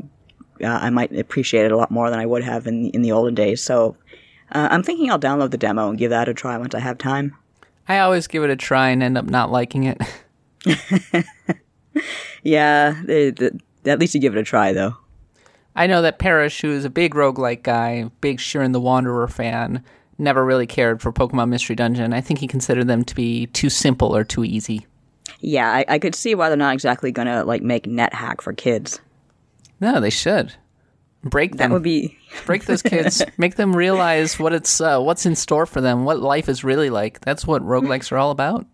[0.64, 3.12] uh, I might appreciate it a lot more than I would have in in the
[3.12, 3.64] olden days.
[3.64, 3.96] So
[4.52, 6.98] uh, I'm thinking I'll download the demo and give that a try once I have
[6.98, 7.36] time.
[7.89, 10.02] I always give it a try and end up not liking it.
[12.43, 14.95] Yeah, it, it- at least you give it a try though.
[15.76, 19.84] I know that Parish, who is a big roguelike guy, big Shiren the Wanderer fan,
[20.17, 22.13] never really cared for Pokemon Mystery Dungeon.
[22.13, 24.86] I think he considered them to be too simple or too easy.
[25.39, 29.00] Yeah, I, I could see why they're not exactly gonna like make NetHack for kids.
[29.80, 30.54] No, they should
[31.30, 31.70] break them.
[31.70, 35.66] That would be break those kids, make them realize what it's uh, what's in store
[35.66, 37.20] for them, what life is really like.
[37.22, 38.66] That's what roguelikes are all about.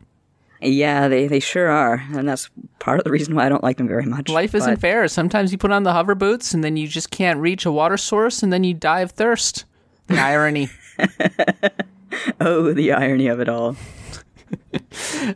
[0.61, 3.77] yeah, they they sure are, and that's part of the reason why I don't like
[3.77, 4.29] them very much.
[4.29, 5.07] Life isn't But- fair.
[5.07, 7.97] Sometimes you put on the hover boots and then you just can't reach a water
[7.97, 9.65] source and then you die of thirst.
[10.07, 10.69] The irony.
[12.39, 13.75] Oh, the irony of it all.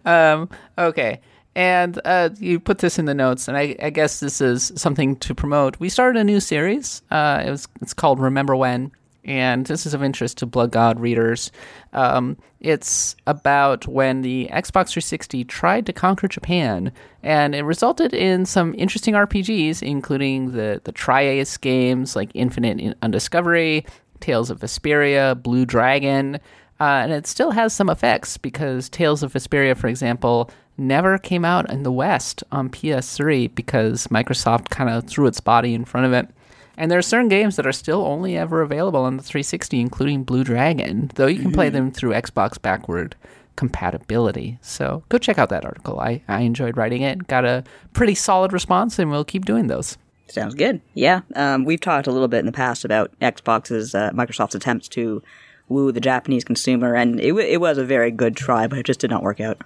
[0.06, 1.22] Um, okay.
[1.58, 5.16] And uh, you put this in the notes, and I, I guess this is something
[5.16, 5.80] to promote.
[5.80, 7.02] We started a new series.
[7.10, 8.92] Uh, it was it's called Remember When,
[9.26, 11.52] and this is of interest to Blood God readers.
[11.94, 16.92] Um, it's about when the Xbox 360 tried to conquer Japan,
[17.24, 23.84] and it resulted in some interesting RPGs, including the the Tri-Ace games like Infinite Undiscovery,
[24.20, 26.40] Tales of Vesperia, Blue Dragon.
[26.80, 31.44] Uh, and it still has some effects because Tales of Vesperia, for example, never came
[31.44, 36.06] out in the West on PS3 because Microsoft kind of threw its body in front
[36.06, 36.30] of it.
[36.78, 40.24] And there are certain games that are still only ever available on the 360, including
[40.24, 43.16] Blue Dragon, though you can play them through Xbox backward
[43.56, 44.60] compatibility.
[44.62, 46.00] So go check out that article.
[46.00, 47.64] I, I enjoyed writing it, got a
[47.94, 49.98] pretty solid response, and we'll keep doing those.
[50.30, 50.82] Sounds good.
[50.94, 54.88] Yeah, um, we've talked a little bit in the past about Xbox's uh, Microsoft's attempts
[54.90, 55.24] to
[55.70, 58.86] woo the Japanese consumer, and it, w- it was a very good try, but it
[58.86, 59.62] just did not work out.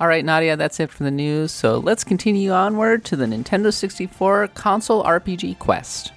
[0.00, 1.50] All right, Nadia, that's it for the news.
[1.50, 6.12] So let's continue onward to the Nintendo 64 console RPG quest.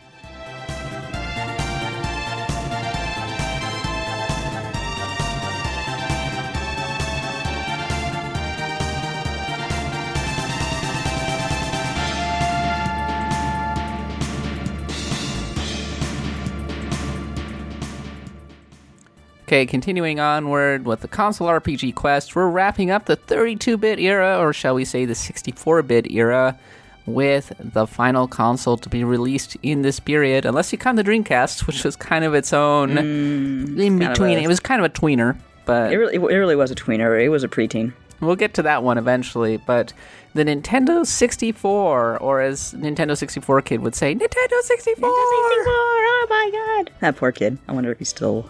[19.51, 24.39] Okay, continuing onward with the console RPG quest, we're wrapping up the 32 bit era,
[24.39, 26.57] or shall we say the 64 bit era,
[27.05, 31.67] with the final console to be released in this period, unless you count the Dreamcast,
[31.67, 34.37] which was kind of its own mm, in between.
[34.37, 37.21] It was kind of a tweener, but It really, it really was a tweener.
[37.21, 37.91] It was a preteen.
[38.21, 39.91] We'll get to that one eventually, but
[40.33, 45.09] the Nintendo 64, or as Nintendo 64 kid would say, Nintendo 64!
[45.09, 46.93] Oh my god!
[47.01, 47.57] That poor kid.
[47.67, 48.49] I wonder if he's still.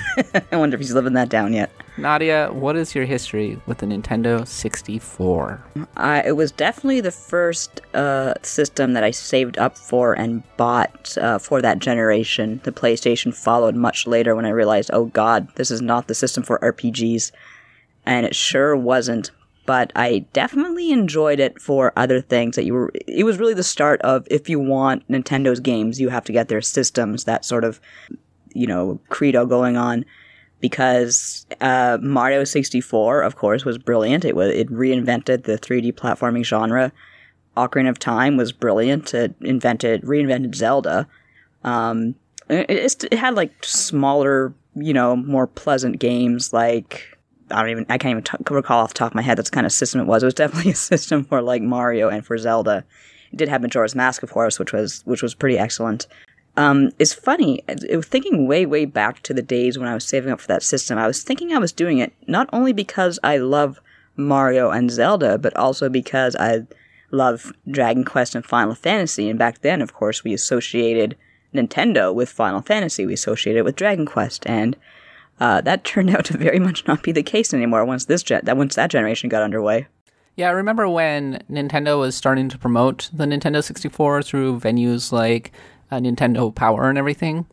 [0.52, 1.70] I wonder if he's living that down yet.
[1.98, 5.62] Nadia, what is your history with the Nintendo 64?
[5.96, 11.16] I, it was definitely the first uh, system that I saved up for and bought
[11.18, 12.60] uh, for that generation.
[12.64, 16.42] The PlayStation followed much later when I realized, oh god, this is not the system
[16.42, 17.30] for RPGs.
[18.06, 19.30] And it sure wasn't.
[19.64, 22.90] But I definitely enjoyed it for other things that you were.
[23.06, 26.48] It was really the start of if you want Nintendo's games, you have to get
[26.48, 27.24] their systems.
[27.24, 27.80] That sort of,
[28.54, 30.04] you know, credo going on
[30.60, 34.24] because uh, Mario 64, of course, was brilliant.
[34.24, 36.92] It was it reinvented the 3D platforming genre,
[37.56, 39.12] Ocarina of Time was brilliant.
[39.14, 41.06] It invented, reinvented Zelda.
[41.64, 42.14] Um,
[42.48, 47.18] it, it had like smaller, you know, more pleasant games like
[47.50, 49.50] I don't even I can't even t- recall off the top of my head that's
[49.50, 50.22] kind of system it was.
[50.22, 52.84] It was definitely a system for like Mario and for Zelda.
[53.32, 56.06] It did have Majora's Mask, of course, which was which was pretty excellent.
[56.56, 60.04] Um, it's funny it- it- thinking way way back to the days when I was
[60.04, 60.98] saving up for that system.
[60.98, 63.80] I was thinking I was doing it not only because I love
[64.16, 66.66] Mario and Zelda, but also because I
[67.10, 69.28] love Dragon Quest and Final Fantasy.
[69.30, 71.16] And back then, of course, we associated
[71.54, 73.06] Nintendo with Final Fantasy.
[73.06, 74.76] We associated it with Dragon Quest, and
[75.40, 78.44] uh, that turned out to very much not be the case anymore once this gen-
[78.44, 79.86] that once that generation got underway.
[80.36, 85.52] Yeah, I remember when Nintendo was starting to promote the Nintendo 64 through venues like
[85.92, 87.46] uh, Nintendo Power and everything.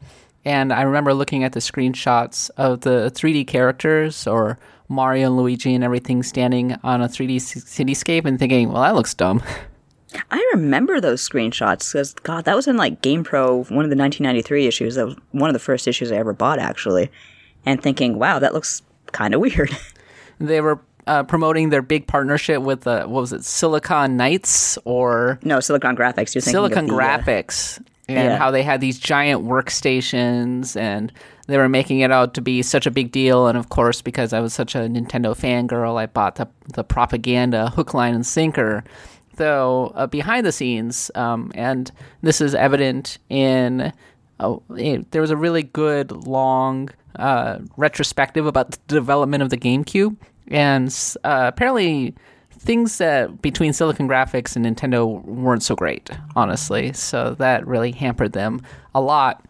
[0.46, 5.76] And I remember looking at the screenshots of the 3D characters or Mario and Luigi
[5.76, 9.44] and everything standing on a 3D c- cityscape and thinking, well, that looks dumb.
[10.32, 14.66] I remember those screenshots because God, that was in like GamePro, one of the 1993
[14.66, 14.96] issues.
[14.96, 17.12] That was one of the first issues I ever bought, actually,
[17.66, 19.70] and thinking, wow, that looks kind of weird.
[20.40, 25.40] they were uh, promoting their big partnership with, uh, what was it, Silicon Knights or
[25.44, 26.34] no, Silicon Graphics.
[26.34, 28.38] You're thinking Silicon the, uh, Graphics and Yeah.
[28.38, 31.12] how they had these giant workstations and
[31.48, 33.48] they were making it out to be such a big deal.
[33.48, 37.70] And of course, because I was such a Nintendo fangirl, I bought the, the propaganda
[37.70, 38.84] hook, line, and sinker.
[39.36, 41.90] Though uh, behind the scenes, um, and
[42.22, 43.94] this is evident in,
[44.40, 49.58] oh, it, there was a really good long uh, retrospective about the development of the
[49.58, 50.18] GameCube.
[50.50, 50.88] And
[51.24, 52.16] uh, apparently,
[52.60, 56.94] things that between Silicon Graphics and Nintendo weren't so great, honestly.
[56.94, 58.62] So that really hampered them
[58.94, 59.46] a lot.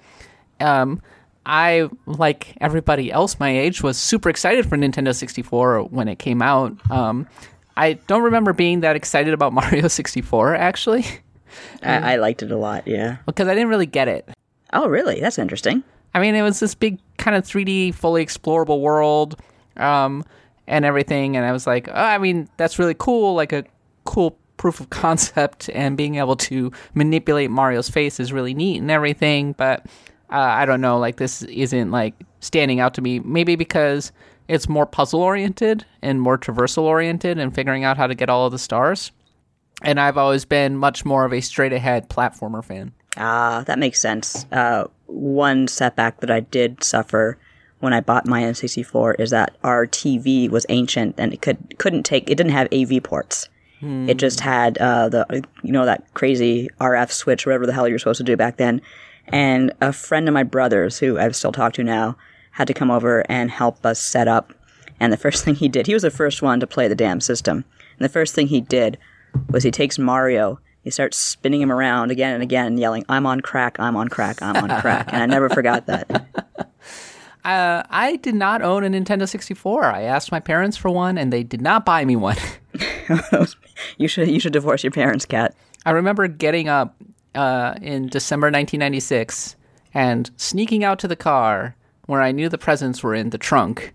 [0.60, 1.02] Um,
[1.46, 6.42] I, like everybody else my age, was super excited for Nintendo 64 when it came
[6.42, 6.74] out.
[6.92, 7.28] Um,
[7.76, 11.06] I don't remember being that excited about Mario 64, actually,
[11.82, 12.88] I, I liked it a lot.
[12.88, 13.18] Yeah.
[13.26, 14.30] because I didn't really get it.
[14.72, 15.20] Oh, really?
[15.20, 15.84] That's interesting.
[16.14, 19.40] I mean, it was this big kind of 3D, fully explorable world,
[19.78, 20.24] um,
[20.70, 21.36] and everything.
[21.36, 23.66] And I was like, oh, I mean, that's really cool, like a
[24.06, 28.90] cool proof of concept, and being able to manipulate Mario's face is really neat and
[28.90, 29.54] everything.
[29.54, 29.86] But
[30.32, 33.20] uh, I don't know, like this isn't like standing out to me.
[33.20, 34.14] Maybe because
[34.48, 38.46] it's more puzzle oriented and more traversal oriented, and figuring out how to get all
[38.46, 39.12] of the stars.
[39.82, 42.92] And I've always been much more of a straight ahead platformer fan.
[43.18, 44.46] Ah, that makes sense.
[44.52, 47.38] Uh, one setback that I did suffer
[47.80, 52.04] when I bought my N64 is that our TV was ancient and it could couldn't
[52.04, 53.50] take it didn't have AV ports.
[54.10, 58.00] It just had uh, the you know that crazy RF switch, whatever the hell you're
[58.00, 58.82] supposed to do back then.
[59.28, 62.18] And a friend of my brother's, who I still talk to now,
[62.52, 64.54] had to come over and help us set up.
[65.00, 67.22] And the first thing he did, he was the first one to play the damn
[67.22, 67.64] system.
[67.98, 68.98] And the first thing he did
[69.50, 73.40] was he takes Mario, he starts spinning him around again and again, yelling, "I'm on
[73.40, 73.80] crack!
[73.80, 74.42] I'm on crack!
[74.42, 76.28] I'm on crack!" and I never forgot that.
[77.46, 79.86] Uh, I did not own a Nintendo 64.
[79.86, 82.38] I asked my parents for one, and they did not buy me one.
[83.98, 85.56] you should you should divorce your parents, Kat.
[85.86, 86.96] I remember getting up
[87.36, 89.56] uh, in December 1996
[89.94, 91.76] and sneaking out to the car
[92.06, 93.94] where I knew the presents were in the trunk,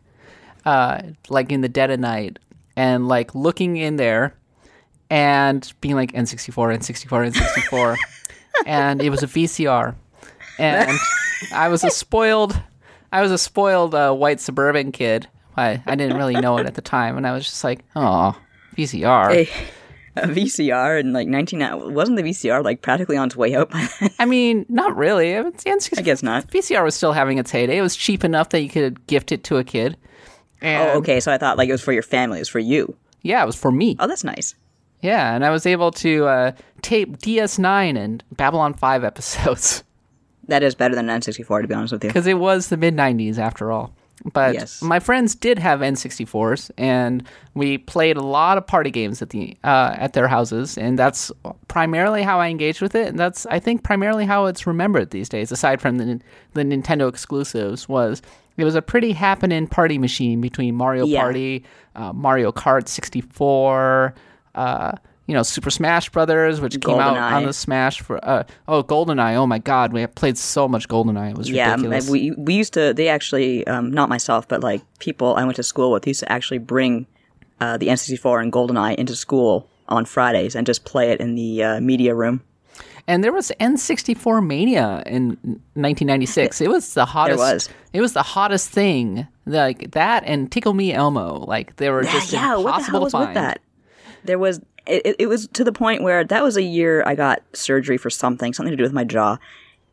[0.64, 2.38] uh, like in the dead of night,
[2.76, 4.34] and like looking in there
[5.10, 7.96] and being like N64, N64, N64,
[8.66, 9.94] and it was a VCR,
[10.58, 10.98] and
[11.52, 12.60] I was a spoiled,
[13.14, 15.28] I was a spoiled uh, white suburban kid.
[15.56, 18.36] I I didn't really know it at the time, and I was just like, oh,
[18.76, 19.32] VCR.
[19.32, 19.48] Hey,
[20.16, 23.88] a VCR in like 19 wasn't the VCR like practically on its way out by
[24.00, 24.10] then?
[24.18, 25.30] I mean, not really.
[25.30, 26.48] It was- the N64 I guess not.
[26.48, 27.78] VCR was still having its heyday.
[27.78, 29.96] It was cheap enough that you could gift it to a kid.
[30.60, 31.20] And Oh, okay.
[31.20, 32.38] So I thought like it was for your family.
[32.38, 32.96] It was for you.
[33.22, 33.96] Yeah, it was for me.
[34.00, 34.54] Oh, that's nice.
[35.02, 39.84] Yeah, and I was able to uh, tape DS9 and Babylon 5 episodes
[40.48, 42.10] That is better than N64, to be honest with you.
[42.10, 43.92] because it was the mid 90s after all.
[44.32, 44.80] But Yes.
[44.80, 49.56] my friends did have N64s, and we played a lot of party games at the
[49.64, 51.32] uh, at their houses, and that's
[51.68, 55.28] primarily how I engaged with it, and that's I think primarily how it's remembered these
[55.28, 55.50] days.
[55.50, 56.20] Aside from the
[56.52, 58.22] the Nintendo exclusives, was
[58.56, 61.20] it was a pretty happening party machine between Mario Yeah.
[61.20, 61.64] Party,
[61.96, 64.14] uh, Mario Kart 64.
[64.54, 64.92] Uh,
[65.26, 67.32] you know, Super Smash Brothers, which came out GoldenEye.
[67.32, 69.34] on the Smash for uh, oh GoldenEye.
[69.36, 71.30] Oh my God, we have played so much GoldenEye.
[71.30, 72.10] It was Yeah, ridiculous.
[72.10, 72.92] we we used to.
[72.92, 76.30] They actually, um, not myself, but like people I went to school with used to
[76.30, 77.06] actually bring
[77.60, 81.62] uh, the N64 and GoldenEye into school on Fridays and just play it in the
[81.62, 82.42] uh, media room.
[83.06, 85.36] And there was N64 Mania in
[85.74, 86.60] 1996.
[86.62, 87.38] It was the hottest.
[87.38, 87.68] was.
[87.92, 89.26] It was the hottest thing.
[89.46, 91.44] Like that and Tickle Me Elmo.
[91.46, 93.28] Like they were just yeah, what the impossible hell was to find.
[93.28, 93.60] with that?
[94.24, 97.42] There was it, it was to the point where that was a year I got
[97.52, 99.38] surgery for something, something to do with my jaw.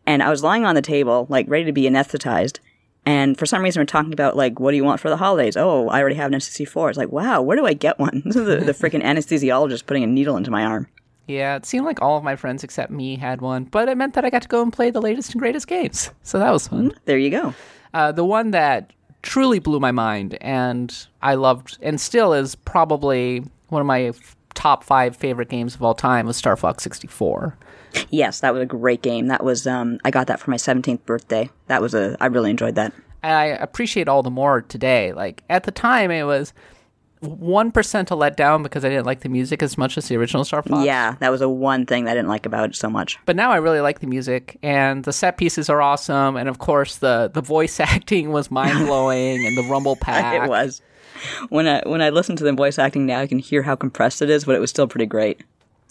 [0.05, 2.59] And I was lying on the table, like ready to be anesthetized.
[3.05, 5.57] And for some reason, we're talking about like, what do you want for the holidays?
[5.57, 6.89] Oh, I already have an N64.
[6.89, 8.21] It's like, wow, where do I get one?
[8.25, 10.87] This is the, the freaking anesthesiologist putting a needle into my arm.
[11.27, 14.15] Yeah, it seemed like all of my friends except me had one, but it meant
[14.15, 16.09] that I got to go and play the latest and greatest games.
[16.23, 16.93] So that was fun.
[17.05, 17.53] There you go.
[17.93, 23.43] Uh, the one that truly blew my mind and I loved and still is probably
[23.69, 27.57] one of my f- top five favorite games of all time was Star Fox 64.
[28.09, 29.27] Yes, that was a great game.
[29.27, 31.49] That was um, I got that for my 17th birthday.
[31.67, 32.93] That was a I really enjoyed that.
[33.23, 35.13] And I appreciate all the more today.
[35.13, 36.53] Like at the time, it was
[37.19, 40.43] one percent a letdown because I didn't like the music as much as the original
[40.43, 40.85] Star Fox.
[40.85, 43.19] Yeah, that was a one thing that I didn't like about it so much.
[43.25, 46.57] But now I really like the music, and the set pieces are awesome, and of
[46.57, 50.43] course the the voice acting was mind blowing, and the Rumble Pack.
[50.43, 50.81] It was.
[51.49, 54.21] When I when I listen to the voice acting now, I can hear how compressed
[54.21, 55.41] it is, but it was still pretty great.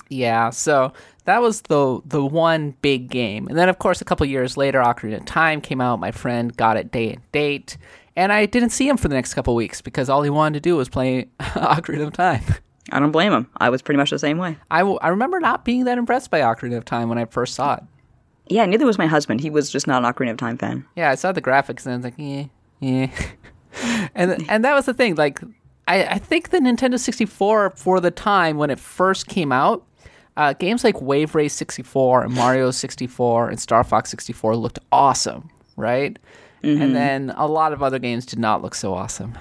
[0.08, 0.92] Yeah, so
[1.24, 4.80] that was the the one big game, and then of course a couple years later,
[4.80, 6.00] Ocarina of Time came out.
[6.00, 7.76] My friend got it day and date,
[8.16, 10.68] and I didn't see him for the next couple weeks because all he wanted to
[10.68, 12.42] do was play Ocarina of Time.
[12.90, 13.48] I don't blame him.
[13.58, 14.56] I was pretty much the same way.
[14.70, 17.54] I, w- I remember not being that impressed by Ocarina of Time when I first
[17.54, 17.84] saw it.
[18.48, 19.40] Yeah, neither was my husband.
[19.40, 20.84] He was just not an Ocarina of Time fan.
[20.96, 22.44] Yeah, I saw the graphics and I was like, yeah,
[22.80, 23.10] yeah.
[24.14, 25.14] and and that was the thing.
[25.14, 25.40] Like,
[25.88, 29.85] I, I think the Nintendo 64 for the time when it first came out,
[30.37, 35.51] uh, games like Wave Race 64 and Mario 64 and Star Fox 64 looked awesome,
[35.77, 36.18] right?
[36.83, 39.37] And then a lot of other games did not look so awesome.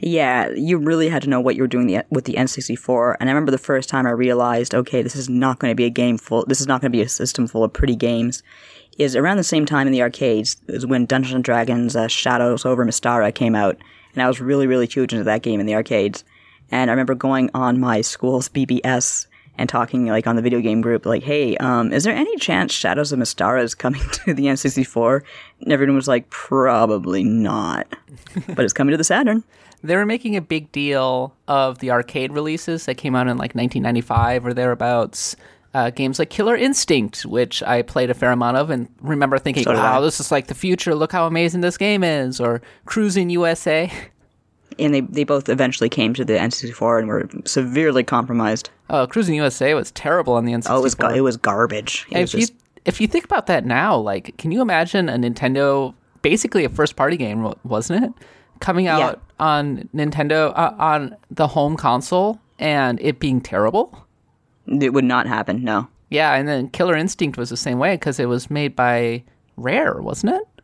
[0.00, 3.16] Yeah, you really had to know what you were doing the, with the N64.
[3.18, 5.84] And I remember the first time I realized, okay, this is not going to be
[5.84, 8.42] a game full, this is not going to be a system full of pretty games.
[8.98, 12.64] Is around the same time in the arcades is when Dungeons and Dragons uh, Shadows
[12.64, 13.76] over Mystara came out,
[14.14, 16.24] and I was really, really huge into that game in the arcades.
[16.70, 19.26] And I remember going on my school's BBS
[19.58, 22.72] and talking like on the video game group, like, "Hey, um, is there any chance
[22.72, 25.22] Shadows of Mystara is coming to the N64?"
[25.60, 27.86] And everyone was like, "Probably not,"
[28.54, 29.44] but it's coming to the Saturn.
[29.86, 33.54] They were making a big deal of the arcade releases that came out in like
[33.54, 35.36] 1995 or thereabouts.
[35.74, 39.64] Uh, games like Killer Instinct, which I played a fair amount of, and remember thinking,
[39.64, 40.00] So "Wow, I.
[40.00, 40.94] this is like the future!
[40.94, 43.92] Look how amazing this game is!" Or Cruis'n USA.
[44.78, 48.70] and they they both eventually came to the N64 and were severely compromised.
[48.88, 50.70] Oh, Cruis'n USA was terrible on the N64.
[50.70, 52.06] Oh, it was it was garbage.
[52.10, 55.18] It if was you if you think about that now, like, can you imagine a
[55.18, 58.12] Nintendo, basically a first party game, wasn't it,
[58.60, 64.02] coming out on Nintendo uh, on the home console and it being terrible?
[64.66, 65.62] it would not happen.
[65.62, 69.22] No, Yeah, and then Killer Instinct was the same way because it was made by
[69.56, 70.56] Rare, wasn't it?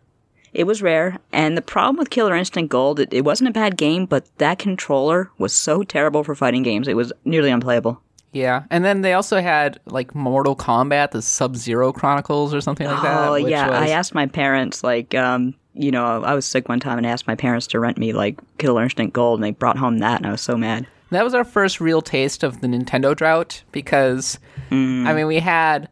[0.53, 1.19] it was rare.
[1.33, 4.59] And the problem with Killer Instinct Gold, it, it wasn't a bad game, but that
[4.59, 6.89] controller was so terrible for fighting games.
[6.89, 8.01] It was nearly unplayable.
[8.33, 12.87] Yeah, and then they also had like Mortal Kombat, the Sub Zero Chronicles or something
[12.87, 13.29] like that.
[13.29, 15.15] oh yeah, was- I asked my parents like.
[15.15, 17.97] um you know, I was sick one time and I asked my parents to rent
[17.97, 20.87] me like Killer Instinct Gold, and they brought home that, and I was so mad.
[21.13, 24.39] That was our first real taste of the Nintendo drought because,
[24.71, 24.75] I
[25.15, 25.89] mean, we had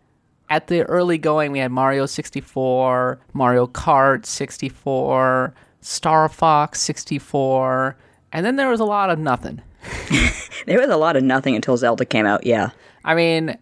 [0.51, 7.97] at the early going, we had Mario 64, Mario Kart 64, Star Fox 64,
[8.33, 9.63] and then there was a lot of nothing.
[10.67, 12.45] There was a lot of nothing until Zelda came out.
[12.45, 12.71] Yeah,
[13.05, 13.57] I mean,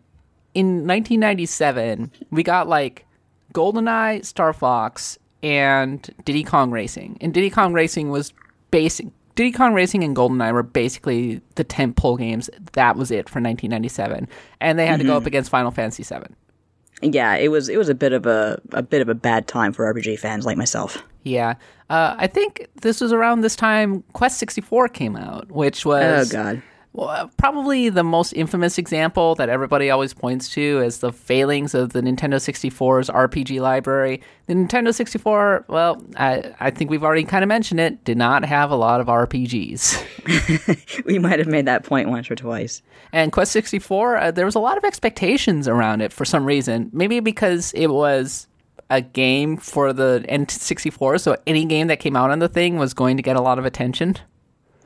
[0.55, 3.07] in 1997, we got like
[3.55, 7.19] GoldenEye, Star Fox, and Diddy Kong Racing.
[7.21, 8.33] And Diddy Kong Racing was
[8.71, 9.07] basic.
[9.35, 12.51] Diddy Kong Racing and GoldenEye were basically the tentpole games.
[12.73, 14.29] That was it for 1997,
[14.61, 15.19] and they had to go mm-hmm.
[15.19, 17.11] up against Final Fantasy VII.
[17.13, 19.73] yeah, it was it was a bit of a a bit of a bad time
[19.73, 21.03] for RPG fans like myself.
[21.29, 21.55] Yeah,
[21.91, 26.03] uh, I think this was around this time Quest 64 came out, which was.
[26.05, 26.63] Oh was god.
[26.95, 31.93] Well, probably the most infamous example that everybody always points to as the failings of
[31.93, 34.21] the Nintendo 64's RPG library.
[34.47, 38.45] The Nintendo 64, well, I, I think we've already kind of mentioned it, did not
[38.45, 41.05] have a lot of RPGs.
[41.05, 42.83] We might have made that point once or twice.
[43.13, 46.91] And Quest 64, uh, there was a lot of expectations around it for some reason.
[46.93, 48.49] Maybe because it was
[48.91, 52.95] a game for the N64, so any game that came out on the thing was
[52.95, 54.17] going to get a lot of attention.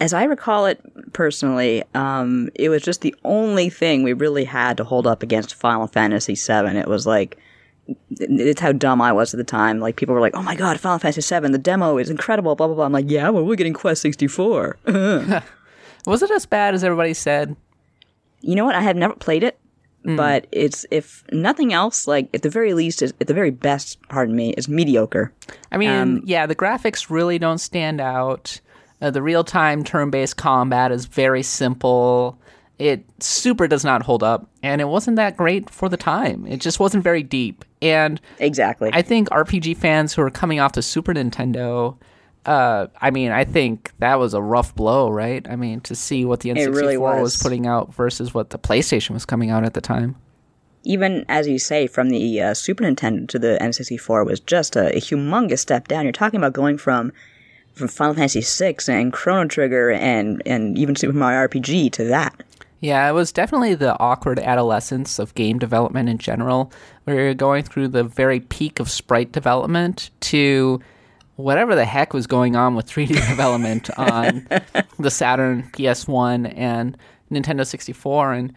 [0.00, 0.80] As I recall it
[1.12, 5.54] personally, um, it was just the only thing we really had to hold up against
[5.54, 6.76] Final Fantasy VII.
[6.76, 7.38] It was like,
[8.10, 9.78] it's how dumb I was at the time.
[9.78, 12.68] Like people were like, "Oh my god, Final Fantasy VII, the demo is incredible." Blah
[12.68, 12.84] blah blah.
[12.84, 14.78] I'm like, "Yeah, well, we're getting Quest 64."
[16.06, 17.56] Was it as bad as everybody said?
[18.42, 18.74] you know what?
[18.74, 19.58] I have never played it,
[20.04, 24.34] but it's if nothing else, like at the very least, at the very best, pardon
[24.36, 25.32] me, is mediocre.
[25.70, 28.60] I mean, Um, yeah, the graphics really don't stand out.
[29.00, 32.38] Uh, the real time turn based combat is very simple.
[32.78, 36.44] it super does not hold up, and it wasn't that great for the time.
[36.48, 37.64] It just wasn't very deep.
[37.80, 41.96] And exactly, I think RPG fans who are coming off the Super Nintendo.
[42.44, 45.46] Uh, I mean, I think that was a rough blow, right?
[45.48, 47.20] I mean, to see what the N64 really was.
[47.20, 47.42] was.
[47.42, 50.16] putting out versus what the PlayStation was coming out at the time.
[50.84, 54.96] even as you say, from the uh, Super Nintendo to the N64 was just a,
[54.96, 56.02] a humongous step down.
[56.04, 57.12] You're talking about going from
[57.74, 62.42] from Final Fantasy VI and Chrono Trigger and and even Super Mario RPG to that.
[62.80, 66.72] Yeah, it was definitely the awkward adolescence of game development in general,
[67.04, 70.80] where you're going through the very peak of sprite development to
[71.42, 74.46] whatever the heck was going on with 3D development on
[74.98, 76.96] the Saturn, PS1, and
[77.30, 78.32] Nintendo 64.
[78.32, 78.52] And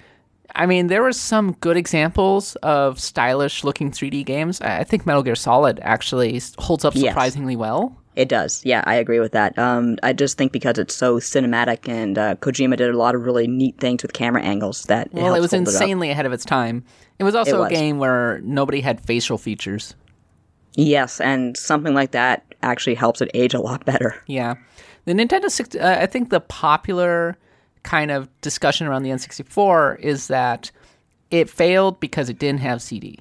[0.55, 4.61] I mean, there were some good examples of stylish looking 3D games.
[4.61, 7.11] I think Metal Gear Solid actually holds up Yes.
[7.11, 7.95] surprisingly well.
[8.15, 8.63] It does.
[8.63, 9.59] Yeah, I agree with that.
[9.59, 13.25] Um, I just think because it's so cinematic and uh, Kojima did a lot of
[13.25, 16.45] really neat things with camera angles that Well, helps it was insanely ahead of its
[16.45, 16.85] time.
[17.19, 19.95] It was also It a game where nobody had facial features.
[20.75, 24.15] Yes, and something like that actually helps it age a lot better.
[24.27, 24.55] Yeah,
[25.05, 25.79] the Nintendo 60.
[25.79, 27.37] Uh, I think the popular
[27.83, 30.71] kind of discussion around the N64 is that
[31.31, 33.19] it failed because it didn't have CD,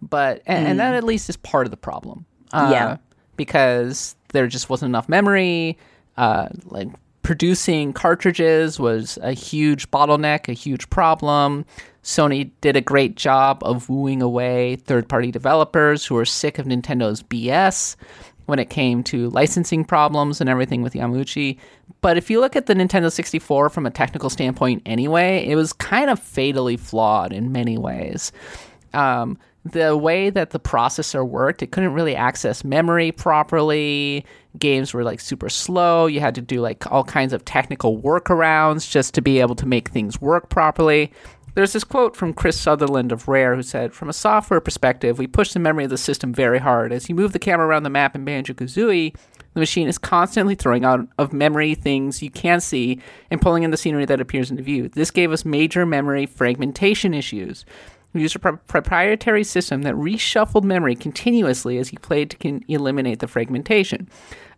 [0.00, 2.24] but and, and that at least is part of the problem.
[2.52, 2.96] Uh, Yeah.
[3.36, 5.76] because there just wasn't enough memory.
[6.16, 6.88] Uh, like
[7.22, 11.64] producing cartridges was a huge bottleneck, a huge problem.
[12.02, 16.66] Sony did a great job of wooing away third party developers who were sick of
[16.66, 17.94] Nintendo's BS
[18.50, 21.58] when it came to licensing problems and everything with Yamauchi.
[22.02, 25.72] But if you look at the Nintendo 64 from a technical standpoint anyway, it was
[25.72, 28.32] kind of fatally flawed in many ways.
[28.92, 34.24] Um, the way that the processor worked, it couldn't really access memory properly.
[34.58, 36.06] Games were like super slow.
[36.06, 39.66] You had to do like all kinds of technical workarounds just to be able to
[39.66, 41.12] make things work properly.
[41.54, 45.26] There's this quote from Chris Sutherland of Rare who said, From a software perspective, we
[45.26, 46.92] push the memory of the system very hard.
[46.92, 49.14] As you move the camera around the map in Banjo Kazooie,
[49.54, 53.72] the machine is constantly throwing out of memory things you can't see and pulling in
[53.72, 54.88] the scenery that appears into view.
[54.88, 57.64] This gave us major memory fragmentation issues.
[58.12, 62.64] We used a pro- proprietary system that reshuffled memory continuously as you played to con-
[62.68, 64.08] eliminate the fragmentation.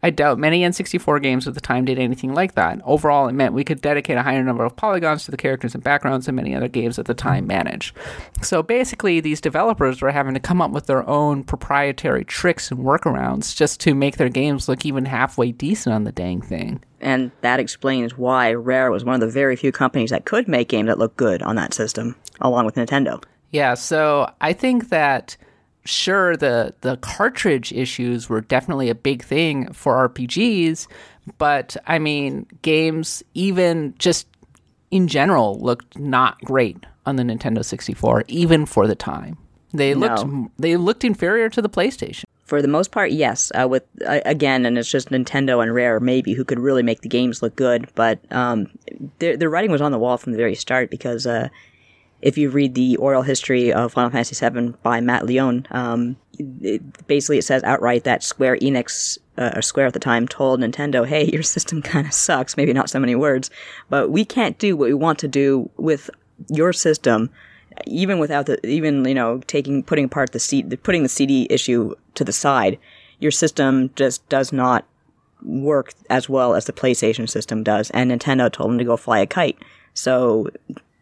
[0.05, 2.81] I doubt many N64 games at the time did anything like that.
[2.85, 5.85] Overall, it meant we could dedicate a higher number of polygons to the characters and
[5.85, 7.97] backgrounds than many other games at the time managed.
[8.43, 12.81] So basically, these developers were having to come up with their own proprietary tricks and
[12.81, 16.83] workarounds just to make their games look even halfway decent on the dang thing.
[17.01, 20.69] And that explains why Rare was one of the very few companies that could make
[20.69, 23.23] games that look good on that system, along with Nintendo.
[23.53, 25.37] Yeah, so I think that
[25.85, 30.87] sure the the cartridge issues were definitely a big thing for RPGs,
[31.39, 34.27] but I mean games even just
[34.91, 39.39] in general looked not great on the Nintendo 64 even for the time.
[39.75, 40.51] They looked No.
[40.59, 42.25] they looked inferior to the PlayStation.
[42.45, 43.51] For the most part, yes.
[43.59, 47.01] Uh, with uh, again, and it's just Nintendo and Rare maybe who could really make
[47.01, 47.89] the games look good.
[47.95, 48.67] But um,
[49.21, 51.49] their their writing was on the wall from the very start because uh,
[52.23, 57.07] if you read the oral history of Final Fantasy VII by Matt Leone, um, it,
[57.07, 61.07] basically it says outright that Square Enix, uh, or Square at the time, told Nintendo,
[61.07, 62.57] "Hey, your system kind of sucks.
[62.57, 63.51] Maybe not so many words,
[63.91, 66.09] but we can't do what we want to do with
[66.49, 67.31] your system."
[67.87, 71.95] even without the even you know taking putting apart the C, putting the CD issue
[72.15, 72.79] to the side,
[73.19, 74.85] your system just does not
[75.43, 77.91] work as well as the PlayStation system does.
[77.91, 79.59] And Nintendo told them to go fly a kite.
[79.95, 80.49] So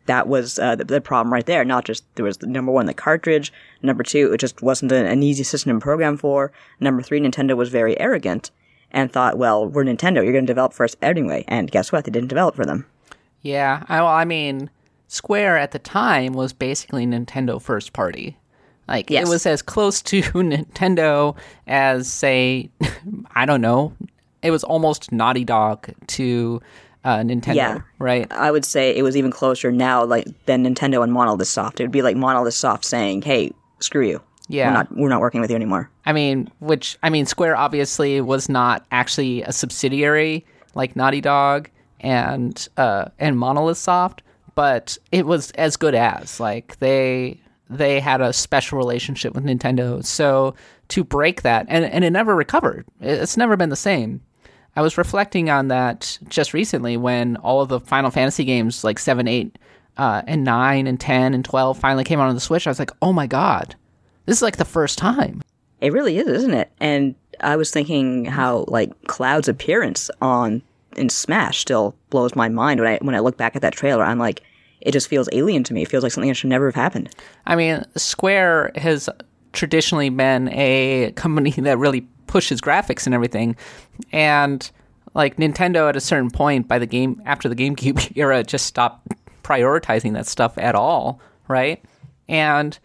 [0.07, 1.64] that was uh, the, the problem right there.
[1.64, 5.22] Not just there was number one the cartridge, number two it just wasn't an, an
[5.22, 6.53] easy system to program for.
[6.80, 8.51] Number three, Nintendo was very arrogant
[8.92, 11.44] and thought, well, we're Nintendo, you're going to develop for us anyway.
[11.46, 12.05] And guess what?
[12.05, 12.86] They didn't develop for them.
[13.42, 14.68] Yeah, I, well, I mean,
[15.09, 18.36] Square at the time was basically Nintendo first party.
[18.88, 19.26] Like Yes.
[19.26, 21.36] it was as close to Nintendo
[21.66, 22.70] as, say,
[23.34, 23.92] I don't know,
[24.42, 26.61] it was almost Naughty Dog to
[27.05, 27.78] uh, Nintendo, Yeah.
[27.98, 28.30] right?
[28.32, 31.80] I would say it was even closer now, like than Nintendo and Monolith Soft.
[31.80, 34.20] It would be like Monolith Soft saying, "Hey, screw you.
[34.48, 34.66] Yeah.
[34.68, 38.20] we're not we're not working with you anymore." I mean, which I mean, Square obviously
[38.20, 40.44] was not actually a subsidiary
[40.74, 41.68] like Naughty Dog
[42.01, 44.22] and uh, and Monolith Soft,
[44.55, 50.05] but it was as good as like they they had a special relationship with Nintendo.
[50.05, 50.55] So
[50.88, 52.84] to break that, and and it never recovered.
[53.01, 54.20] It's never been the same.
[54.76, 58.98] I was reflecting on that just recently when all of the Final Fantasy games like
[58.98, 59.58] seven, eight,
[59.96, 62.66] uh, and nine, and ten, and twelve finally came out on the Switch.
[62.66, 63.74] I was like, oh my god,
[64.26, 65.42] this is like the first time.
[65.80, 66.70] It really is, isn't it?
[66.78, 70.62] And I was thinking how like Cloud's appearance on
[70.96, 74.04] in Smash still blows my mind when I when I look back at that trailer.
[74.04, 74.42] I'm like,
[74.80, 75.82] it just feels alien to me.
[75.82, 77.14] It feels like something that should never have happened.
[77.46, 79.08] I mean, Square has
[79.53, 83.57] traditionally been a company that really pushes graphics and everything,
[84.12, 84.70] and
[85.14, 89.09] like Nintendo at a certain point by the game after the GameCube era just stopped
[89.42, 91.82] prioritizing that stuff at all, right?
[92.28, 92.78] And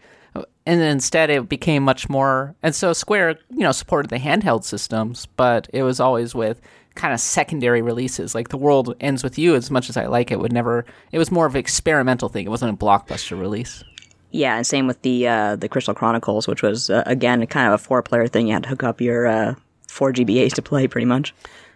[0.66, 5.26] and instead it became much more and so Square, you know, supported the handheld systems,
[5.36, 6.60] but it was always with
[6.96, 8.34] kind of secondary releases.
[8.34, 11.18] Like The World Ends with You as much as I like it would never it
[11.18, 12.46] was more of an experimental thing.
[12.46, 13.84] It wasn't a blockbuster release.
[14.30, 17.74] Yeah, and same with the uh, the Crystal Chronicles, which was uh, again kind of
[17.74, 18.48] a four player thing.
[18.48, 19.54] You had to hook up your uh,
[19.88, 21.34] four GBAs to play, pretty much.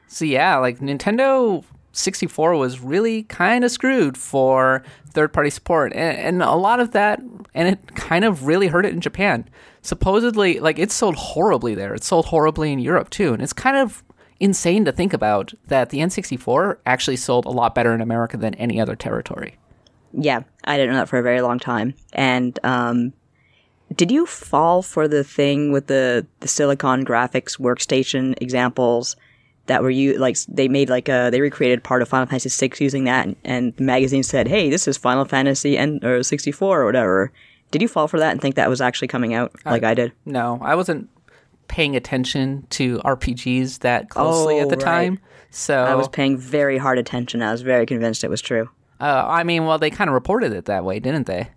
[0.09, 4.83] So yeah, like Nintendo 64 was really kind of screwed for
[5.13, 7.21] third party support, and, and a lot of that,
[7.55, 9.49] and it kind of really hurt it in Japan.
[9.83, 11.95] Supposedly, like it sold horribly there.
[11.95, 14.03] It sold horribly in Europe too, and it's kind of
[14.41, 18.55] insane to think about that the N64 actually sold a lot better in America than
[18.55, 19.57] any other territory.
[20.13, 21.95] Yeah, I didn't know that for a very long time.
[22.13, 23.13] And um,
[23.95, 29.17] did you fall for the thing with the the Silicon Graphics workstation examples
[29.67, 32.75] that were you like they made like a they recreated part of Final Fantasy VI
[32.79, 36.81] using that, and, and the magazine said, "Hey, this is Final Fantasy and or 64
[36.81, 37.33] or whatever."
[37.71, 40.13] Did you fall for that and think that was actually coming out like I did?
[40.27, 41.09] No, I wasn't
[41.69, 44.85] paying attention to RPGs that closely Oh, at the right.
[44.85, 45.21] time.
[45.53, 47.43] So I was paying very hard attention.
[47.43, 48.69] I was very convinced it was true.
[49.01, 51.49] Uh, I mean, well, they kind of reported it that way, didn't they?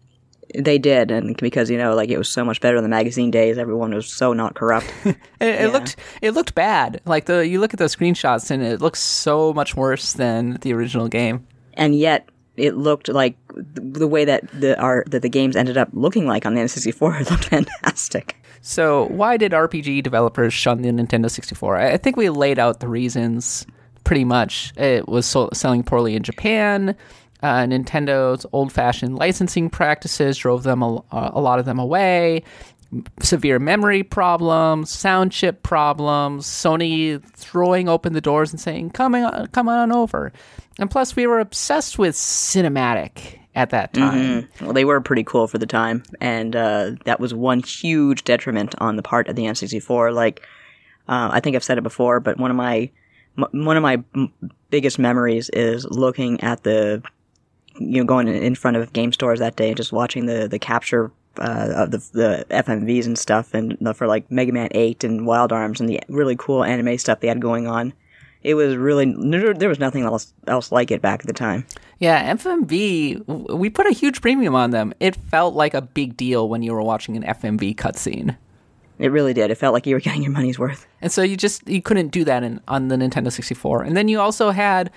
[0.56, 3.32] They did, and because you know, like it was so much better in the magazine
[3.32, 3.58] days.
[3.58, 4.92] Everyone was so not corrupt.
[5.42, 7.02] It, it looked it looked bad.
[7.06, 10.74] Like the you look at those screenshots and it looks so much worse than the
[10.74, 11.46] original game.
[11.74, 15.90] and yet it looked like the way that the our that the games ended up
[15.92, 18.38] looking like on the N64 it looked fantastic.
[18.62, 21.78] So why did RPG developers shun the Nintendo 64?
[21.78, 23.66] I, I think we laid out the reasons
[24.04, 24.74] pretty much.
[24.78, 26.96] It was so, selling poorly in Japan.
[27.44, 32.42] Uh, Nintendo's old-fashioned licensing practices drove them a, a lot of them away.
[33.22, 39.48] Severe memory problems, sound chip problems, Sony throwing open the doors and saying, "Come on,
[39.48, 40.32] come on over."
[40.80, 44.48] And plus, we were obsessed with cinematic at that time.
[44.62, 48.74] Well, they were pretty cool for the time, and uh, that was one huge detriment
[48.80, 50.14] on the part of the N64.
[50.14, 50.42] Like,
[51.10, 52.90] uh, I think I've said it before, but one of my
[53.40, 54.32] m- one of my m-
[54.70, 57.02] biggest memories is looking at the
[57.80, 60.60] you know going in front of game stores that day and just watching the the
[60.60, 65.04] capture uh, of the the FMVs and stuff, and the, for like Mega Man Eight
[65.04, 67.94] and Wild Arms and the really cool anime stuff they had going on.
[68.44, 71.66] It was really there there was nothing else else like it back at the time.
[72.00, 74.94] Yeah, FMV, we put a huge premium on them.
[75.00, 78.36] It felt like a big deal when you were watching an FMV cutscene.
[79.00, 79.52] It really did.
[79.52, 80.86] It felt like you were getting your money's worth.
[81.02, 83.84] And so you just you couldn't do that in, on the Nintendo 64.
[83.84, 84.92] And then you also had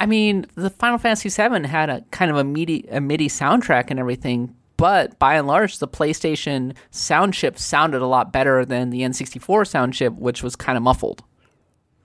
[0.00, 3.90] I mean, the Final Fantasy VII had a kind of a MIDI a MIDI soundtrack
[3.90, 8.88] and everything, but by and large the PlayStation sound chip sounded a lot better than
[8.88, 11.22] the N64 sound chip, which was kind of muffled.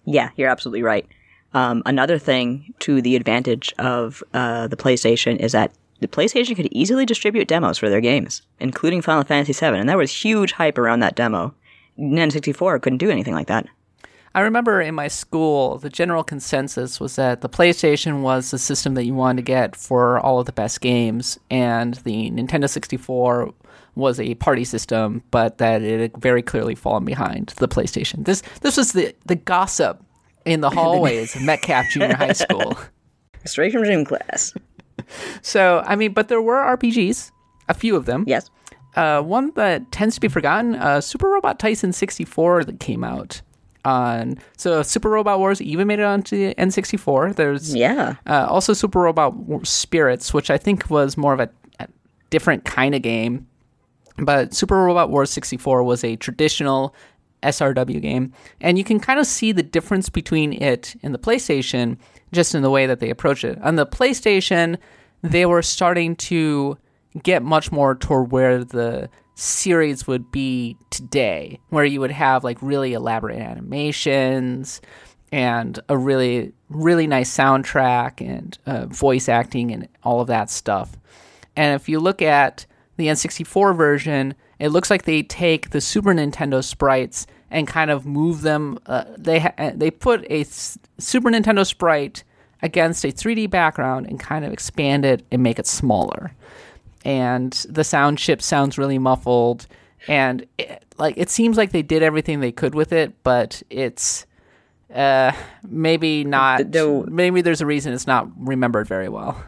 [0.03, 1.07] Yeah, you're absolutely right.
[1.53, 5.71] Um, another thing to the advantage of uh, the PlayStation is that
[6.01, 9.97] the PlayStation could easily distribute demos for their games, including Final Fantasy VII, and there
[9.97, 11.55] was huge hype around that demo.
[11.97, 13.67] N64 couldn't do anything like that.
[14.35, 18.93] I remember in my school, the general consensus was that the PlayStation was the system
[18.95, 23.53] that you wanted to get for all of the best games, and the Nintendo 64
[23.95, 28.25] was a party system, but that it had very clearly fallen behind the PlayStation.
[28.25, 30.03] This this was the, the gossip
[30.43, 32.77] in the hallways of Metcalf Junior High School.
[33.45, 34.53] Straight from gym class.
[35.43, 37.31] So, I mean, but there were RPGs,
[37.69, 38.25] a few of them.
[38.27, 38.49] Yes.
[38.97, 43.41] Uh, one that tends to be forgotten, uh, Super Robot Taisen 64 that came out
[43.85, 44.37] on.
[44.57, 47.35] So Super Robot Wars even made it onto the N64.
[47.35, 48.15] There's Yeah.
[48.27, 49.33] uh, also Super Robot
[49.67, 51.87] Spirits, which I think was more of a, a
[52.29, 53.47] different kind of game.
[54.17, 56.95] But Super Robot Wars 64 was a traditional
[57.43, 61.97] SRW game, and you can kind of see the difference between it and the PlayStation
[62.31, 63.61] just in the way that they approach it.
[63.61, 64.77] On the PlayStation,
[65.21, 66.77] they were starting to
[67.23, 72.57] get much more toward where the series would be today, where you would have like
[72.61, 74.81] really elaborate animations
[75.31, 80.97] and a really really nice soundtrack and uh, voice acting and all of that stuff.
[81.55, 82.65] And if you look at
[82.97, 88.05] the N64 version, it looks like they take the Super Nintendo sprites and kind of
[88.05, 88.79] move them.
[88.85, 92.23] Uh, they ha- they put a s- Super Nintendo sprite
[92.61, 96.31] against a 3D background and kind of expand it and make it smaller.
[97.05, 99.67] And the sound chip sounds really muffled,
[100.07, 104.25] and it, like it seems like they did everything they could with it, but it's
[104.93, 105.31] uh
[105.69, 106.57] maybe not.
[106.71, 109.41] The- the- maybe there's a reason it's not remembered very well.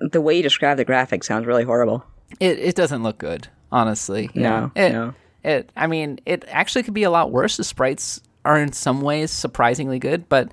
[0.00, 2.04] The way you describe the graphics sounds really horrible.
[2.40, 4.28] It it doesn't look good, honestly.
[4.34, 5.14] No, it, no.
[5.44, 5.70] It.
[5.76, 7.56] I mean, it actually could be a lot worse.
[7.56, 10.50] The sprites are in some ways surprisingly good, but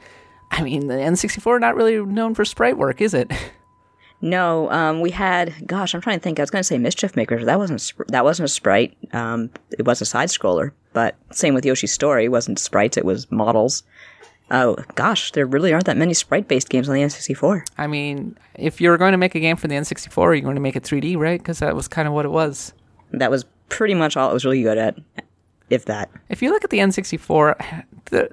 [0.51, 3.31] I mean, the N64 not really known for sprite work, is it?
[4.23, 5.53] No, um, we had.
[5.67, 6.39] Gosh, I'm trying to think.
[6.39, 7.43] I was going to say Mischief Makers.
[7.43, 7.91] That wasn't.
[8.07, 8.95] That wasn't a sprite.
[9.11, 10.71] Um, it was a side scroller.
[10.93, 12.23] But same with Yoshi's Story.
[12.23, 12.95] It wasn't sprites.
[12.95, 13.83] It was models.
[14.49, 17.65] Oh gosh, there really aren't that many sprite-based games on the N64.
[17.77, 20.61] I mean, if you're going to make a game for the N64, you're going to
[20.61, 21.39] make it 3D, right?
[21.39, 22.73] Because that was kind of what it was.
[23.11, 24.97] That was pretty much all it was really good at,
[25.69, 26.09] if that.
[26.29, 28.29] If you look at the N64, the,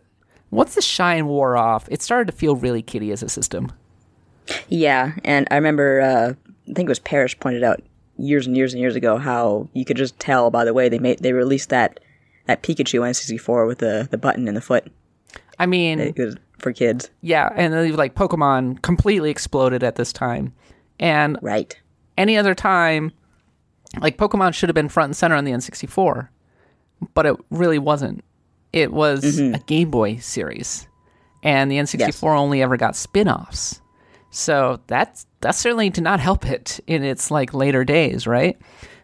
[0.52, 3.72] once the shine wore off, it started to feel really kiddie as a system.
[4.68, 6.00] Yeah, and I remember.
[6.00, 6.32] Uh,
[6.68, 7.82] I think it was Parish pointed out
[8.16, 10.98] years and years and years ago how you could just tell by the way they
[10.98, 11.98] made they released that
[12.46, 14.86] that Pikachu N64 with the the button in the foot.
[15.58, 20.12] I mean, It was for kids, yeah, and then like Pokemon completely exploded at this
[20.12, 20.52] time,
[20.98, 21.76] and right?
[22.18, 23.12] any other time,
[24.00, 26.28] like Pokemon should have been front and center on the N64,
[27.14, 28.22] but it really wasn't.
[28.72, 30.86] It was a Game Boy series,
[31.42, 32.22] and the N64 Yes.
[32.22, 33.80] only ever got spin-offs.
[34.30, 38.58] So that's that certainly did not help it in its like later days, right?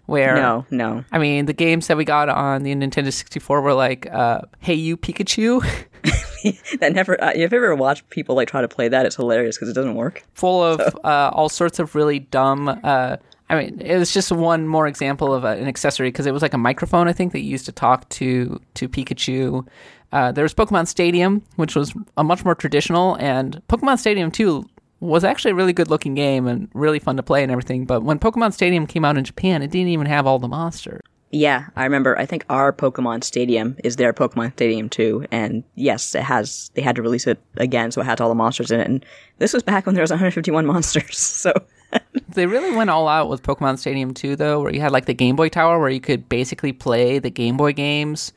[0.07, 1.05] Where No, no.
[1.11, 4.75] I mean, the games that we got on the Nintendo 64 were like, uh, "Hey,
[4.75, 5.65] you Pikachu,"
[6.81, 7.23] That never.
[7.23, 9.75] Uh, if you ever watched people like try to play that, it's hilarious because it
[9.75, 10.23] doesn't work.
[10.35, 12.69] full of uh, all sorts of really dumb.
[12.85, 13.17] Uh,
[13.49, 16.43] I mean, it was just one more example of a, an accessory because it was
[16.43, 19.67] like a microphone, I think, that you used to talk to to Pikachu.
[20.13, 24.65] Uh, there was Pokemon Stadium, which was a much more traditional, and Pokemon Stadium 2
[25.01, 27.85] was actually a really good looking game and really fun to play and everything.
[27.85, 31.03] But when Pokemon Stadium came out in Japan, it didn't even have all the monsters.
[31.33, 32.17] Yeah, I remember.
[32.19, 36.71] I think our Pokemon Stadium is their Pokemon Stadium too, and yes, it has.
[36.75, 38.87] They had to release it again, so it had all the monsters in it.
[38.87, 39.05] And
[39.39, 41.19] this was back when there was 151 monsters.
[41.19, 41.53] So
[42.29, 45.15] They really went all out with Pokemon Stadium 2, though, where you had like the
[45.15, 48.33] Game Boy Tower where you could basically play the Game Boy games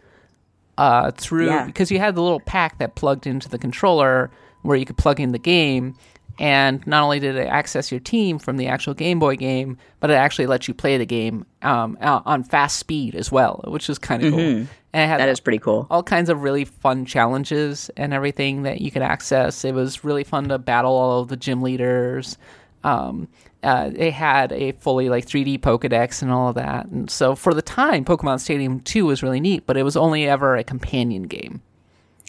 [0.77, 1.65] uh, through Yeah.
[1.65, 4.29] because you had the little pack that plugged into the controller
[4.61, 5.95] where you could plug in the game.
[6.39, 10.09] And not only did it access your team from the actual Game Boy game, but
[10.09, 13.99] it actually lets you play the game um, on fast speed as well, which is
[13.99, 14.39] kind of cool.
[14.39, 15.85] And it had that is pretty cool.
[15.91, 19.65] all kinds of really fun challenges and everything that you could access.
[19.65, 22.37] It was really fun to battle all of the gym leaders.
[22.85, 23.27] Um,
[23.61, 26.85] uh, it had a fully like 3D Pokedex and all of that.
[26.85, 30.27] And so for the time, Pokemon Stadium 2 was really neat, but it was only
[30.27, 31.61] ever a companion game.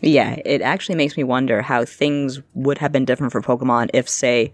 [0.02, 4.08] Yeah, it actually makes me wonder how things would have been different for Pokemon if,
[4.08, 4.52] say,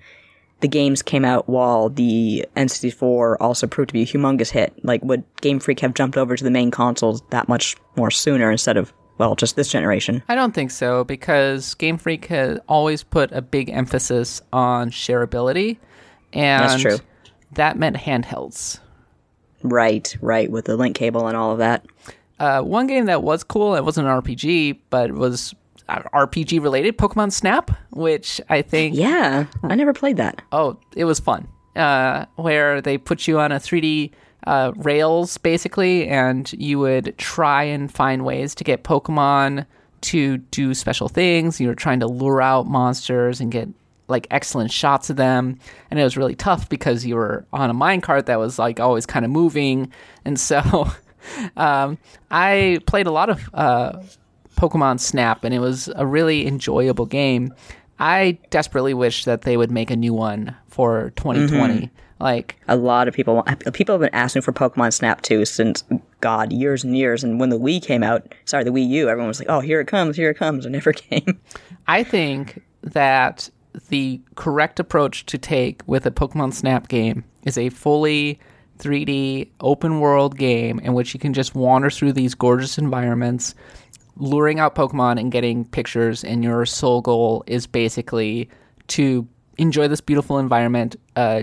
[0.61, 4.72] the games came out while the N64 also proved to be a humongous hit.
[4.84, 8.51] Like, would Game Freak have jumped over to the main consoles that much more sooner
[8.51, 10.22] instead of, well, just this generation?
[10.28, 15.76] I don't think so because Game Freak has always put a big emphasis on shareability.
[16.32, 16.99] And That's true.
[17.53, 18.78] that meant handhelds.
[19.62, 21.84] Right, right, with the link cable and all of that.
[22.39, 25.55] Uh, one game that was cool, it wasn't an RPG, but it was
[25.89, 30.43] uh, RPG related, Pokemon Snap, which I think, Yeah, I never played that.
[30.53, 31.49] oh, it was fun.
[31.74, 34.11] Uh, where they put you on a 3D
[34.47, 39.66] uh, rails basically, and you would try and find ways to get Pokemon
[40.03, 41.61] to do special things.
[41.61, 43.68] You were trying to lure out monsters and get
[44.09, 45.59] like excellent shots of them,
[45.91, 49.05] and it was really tough because you were on a minecart that was like always
[49.07, 49.91] kind of moving,
[50.24, 50.91] and so.
[51.56, 51.98] Um,
[52.30, 54.00] I played a lot of uh,
[54.56, 57.52] Pokemon Snap, and it was a really enjoyable game.
[57.98, 61.90] I desperately wish that they would make a new one for 2020.
[62.18, 63.42] Like, A lot of people
[63.74, 65.84] people have been asking for Pokemon Snap 2 since
[66.20, 67.22] God years and years.
[67.22, 69.80] And when the Wii came out, sorry, the Wii U, everyone was like, "Oh, here
[69.80, 71.38] it comes, here it comes," and it never came.
[71.86, 73.50] I think that
[73.90, 78.40] the correct approach to take with a Pokemon Snap game is a fully
[78.78, 83.54] 3D open world game in which you can just wander through these gorgeous environments,
[84.16, 86.24] luring out Pokemon and getting pictures.
[86.24, 88.48] And your sole goal is basically
[88.88, 89.26] to
[89.58, 91.42] enjoy this beautiful environment, uh,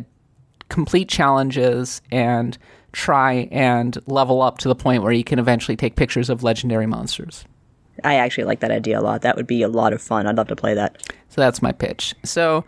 [0.70, 2.58] complete challenges, and
[2.92, 6.86] try and level up to the point where you can eventually take pictures of legendary
[6.86, 7.44] monsters.
[8.04, 9.22] I actually like that idea a lot.
[9.22, 10.26] That would be a lot of fun.
[10.28, 11.14] I'd love to play that.
[11.30, 12.16] So that's my pitch.
[12.24, 12.64] So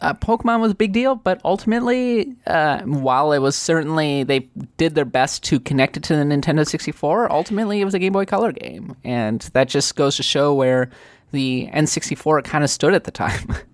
[0.00, 4.94] uh, Pokemon was a big deal, but ultimately, uh, while it was certainly they did
[4.94, 8.24] their best to connect it to the Nintendo 64, ultimately it was a Game Boy
[8.24, 10.90] Color game, and that just goes to show where
[11.32, 13.54] the N64 kind of stood at the time.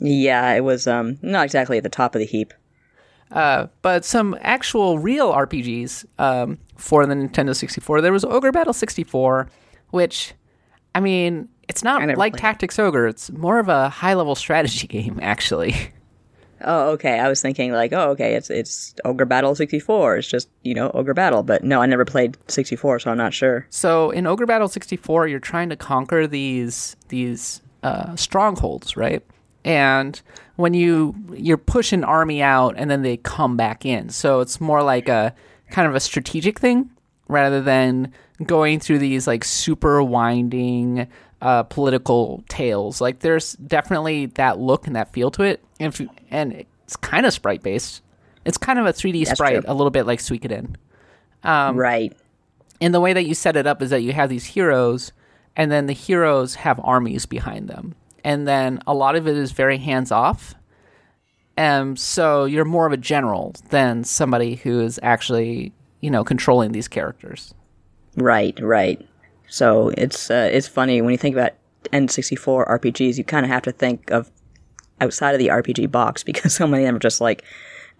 [0.00, 2.52] Yeah, it was um not exactly at the top of the heap.
[3.30, 8.00] Uh, but some actual real RPGs um, for the Nintendo 64.
[8.00, 9.48] There was Ogre Battle 64,
[9.90, 10.34] which,
[10.94, 12.38] I mean, it's not like it.
[12.38, 13.06] Tactics Ogre.
[13.06, 15.74] It's more of a high level strategy game, actually.
[16.60, 17.18] Oh, okay.
[17.18, 20.16] I was thinking like, oh, okay, it's it's Ogre Battle 64.
[20.16, 23.34] It's just you know Ogre Battle, but no, I never played 64, so I'm not
[23.34, 23.66] sure.
[23.70, 29.22] So in Ogre Battle 64, you're trying to conquer these these uh, strongholds, right?
[29.64, 30.20] And
[30.56, 34.08] when you you're pushing army out, and then they come back in.
[34.08, 35.34] So it's more like a
[35.70, 36.90] kind of a strategic thing
[37.28, 38.12] rather than
[38.44, 41.06] going through these like super winding
[41.44, 43.00] uh, political tales.
[43.00, 46.52] Like there's definitely that look and that feel to it, and you, and
[46.84, 48.02] it's kind of sprite based.
[48.46, 49.70] It's kind of a 3D That's sprite, true.
[49.70, 50.74] a little bit like Suikoden.
[51.44, 52.12] right.
[52.80, 55.12] And the way that you set it up is that you have these heroes,
[55.54, 59.52] and then the heroes have armies behind them, and then a lot of it is
[59.52, 60.54] very hands off.
[61.56, 66.72] And so you're more of a general than somebody who is actually, you know, controlling
[66.72, 67.54] these characters.
[68.16, 69.06] Right, right.
[69.48, 71.52] So it's uh, it's funny when you think about
[71.92, 74.30] N64 RPGs, you kind of have to think of
[75.00, 77.44] outside of the RPG box because so many of them are just like,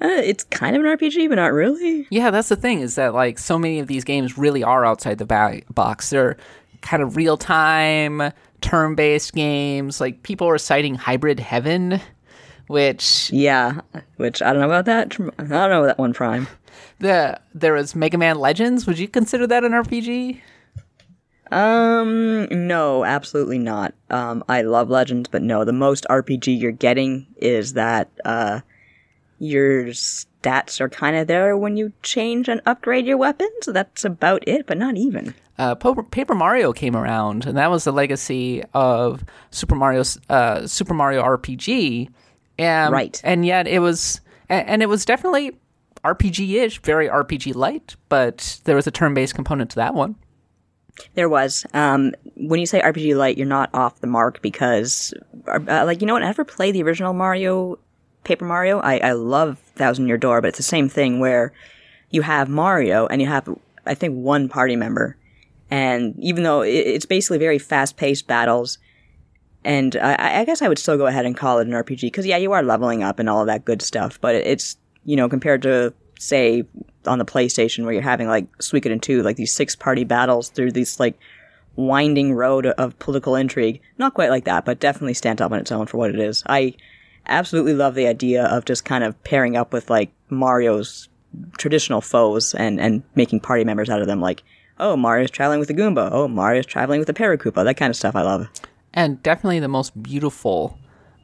[0.01, 2.07] uh, it's kind of an RPG, but not really.
[2.11, 5.19] Yeah, that's the thing is that like so many of these games really are outside
[5.19, 6.11] the ba- box.
[6.11, 6.37] They're
[6.81, 10.01] kind of real time, turn based games.
[10.01, 12.01] Like people are citing Hybrid Heaven,
[12.67, 13.81] which Yeah,
[14.17, 15.15] which I don't know about that.
[15.39, 16.49] I don't know that one Prime.
[16.99, 18.87] the there was Mega Man Legends.
[18.87, 20.41] Would you consider that an RPG?
[21.53, 23.95] Um, no, absolutely not.
[24.11, 28.61] Um, I love Legends, but no, the most RPG you're getting is that uh,
[29.39, 33.67] your stats are kind of there when you change and upgrade your weapons.
[33.67, 35.35] That's about it, but not even.
[35.59, 40.95] uh, Paper Mario came around, and that was the legacy of Super Mario, uh, Super
[40.95, 42.09] Mario RPG.
[42.59, 43.21] And, Right.
[43.25, 45.53] and yet it was, and, and it was definitely
[46.05, 50.17] RPG-ish, very RPG light, but there was a turn-based component to that one.
[51.15, 51.67] There was.
[51.75, 55.13] Um, when you say RPG Light, you're not off the mark because,
[55.49, 56.23] uh, like, you know what?
[56.23, 57.79] I never played the original Mario,
[58.25, 58.81] Paper Mario.
[58.81, 61.53] I, I love Thousand Year Door, but it's the same thing where
[62.11, 63.49] you have Mario and you have,
[63.87, 65.17] I think, one party member.
[65.71, 68.79] And even though it's basically very fast paced battles,
[69.65, 72.27] and I, I guess I would still go ahead and call it an RPG because,
[72.27, 75.29] yeah, you are leveling up and all of that good stuff, but it's, you know,
[75.29, 76.65] compared to, say,
[77.07, 80.73] on the PlayStation where you're having like Suikoden 2, like these six party battles through
[80.73, 81.19] these like
[81.77, 83.81] winding road of political intrigue.
[83.99, 86.43] Not quite like that, but definitely stands up on its own for what it is.
[86.47, 86.75] I
[87.27, 91.09] absolutely love the idea of just kind of pairing up with like Mario's
[91.59, 94.21] traditional foes and, and making party members out of them.
[94.21, 94.43] Like,
[94.79, 96.09] oh, Mario's traveling with the Goomba.
[96.13, 97.65] Oh, Mario's traveling with the Parakoopa.
[97.65, 98.49] That kind of stuff I love.
[98.93, 100.79] And definitely the most beautiful,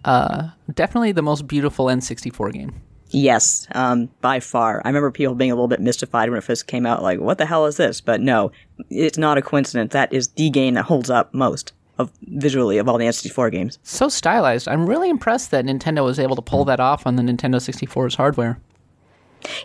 [0.04, 2.82] uh, definitely the most beautiful N64 game.
[3.10, 4.80] Yes, um, by far.
[4.84, 7.38] I remember people being a little bit mystified when it first came out, like, what
[7.38, 8.00] the hell is this?
[8.00, 8.52] But no,
[8.88, 9.92] it's not a coincidence.
[9.92, 13.78] That is the game that holds up most of visually of all the N64 games.
[13.82, 14.68] So stylized.
[14.68, 18.14] I'm really impressed that Nintendo was able to pull that off on the Nintendo 64's
[18.14, 18.58] hardware.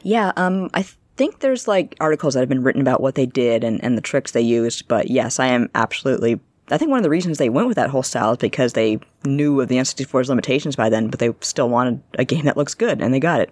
[0.04, 0.86] Yeah, um, I
[1.16, 4.02] think there's like articles that have been written about what they did and, and the
[4.02, 6.40] tricks they used, but yes, I am absolutely.
[6.72, 9.00] I think one of the reasons they went with that whole style is because they
[9.24, 12.74] knew of the N64's limitations by then, but they still wanted a game that looks
[12.74, 13.52] good, and they got it.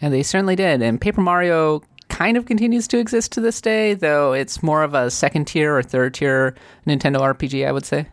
[0.00, 0.82] And they certainly did.
[0.82, 4.94] And Paper Mario kind of continues to exist to this day, though it's more of
[4.94, 6.54] a second tier or third tier
[6.86, 8.06] Nintendo RPG, I would say.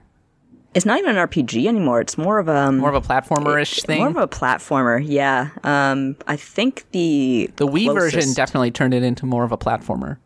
[0.75, 2.01] It's not even an RPG anymore.
[2.01, 3.99] It's more of a um, More of a platformer ish thing.
[3.99, 5.01] more of a platformer.
[5.03, 9.57] Yeah, um, I think the the Wii version definitely turned it into more of a
[9.57, 10.17] platformer.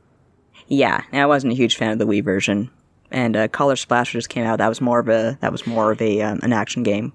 [0.67, 2.71] Yeah, I wasn't a huge fan of the Wii version.
[3.11, 4.57] And uh, Color Splash just came out.
[4.57, 7.13] That was more of a that was more of a um, an action game.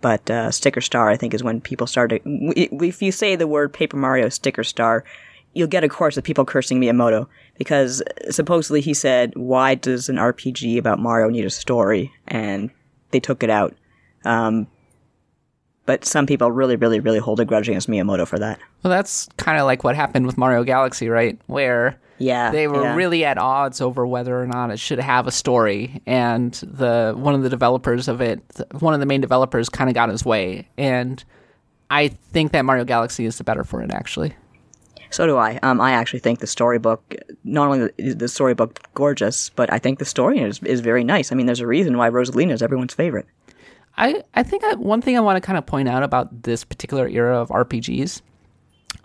[0.00, 2.22] But uh, Sticker Star, I think, is when people started.
[2.24, 5.04] If you say the word Paper Mario Sticker Star,
[5.54, 7.26] you'll get a chorus of people cursing Miyamoto
[7.58, 12.70] because supposedly he said, "Why does an RPG about Mario need a story?" And
[13.10, 13.74] they took it out.
[14.24, 14.68] Um,
[15.84, 18.58] but some people really, really, really hold a grudge against Miyamoto for that.
[18.82, 21.38] Well, that's kind of like what happened with Mario Galaxy, right?
[21.46, 22.94] Where Yeah, they were yeah.
[22.94, 27.34] really at odds over whether or not it should have a story, and the one
[27.34, 28.40] of the developers of it,
[28.78, 30.68] one of the main developers, kind of got his way.
[30.78, 31.22] And
[31.90, 34.34] I think that Mario Galaxy is the better for it, actually.
[35.10, 35.58] So do I.
[35.62, 37.14] Um, I actually think the storybook,
[37.44, 41.32] not only is the storybook gorgeous, but I think the story is, is very nice.
[41.32, 43.26] I mean, there's a reason why Rosalina is everyone's favorite.
[43.98, 46.64] I, I think I, one thing I want to kind of point out about this
[46.64, 48.22] particular era of RPGs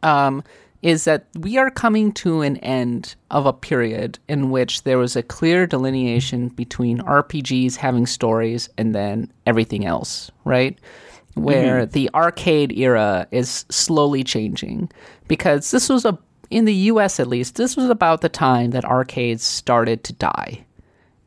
[0.04, 0.44] um,
[0.82, 5.16] is that we are coming to an end of a period in which there was
[5.16, 10.78] a clear delineation between RPGs having stories and then everything else, right?
[11.34, 11.92] Where mm-hmm.
[11.92, 14.92] the arcade era is slowly changing
[15.28, 16.18] because this was a
[16.50, 20.64] in the US at least this was about the time that arcades started to die.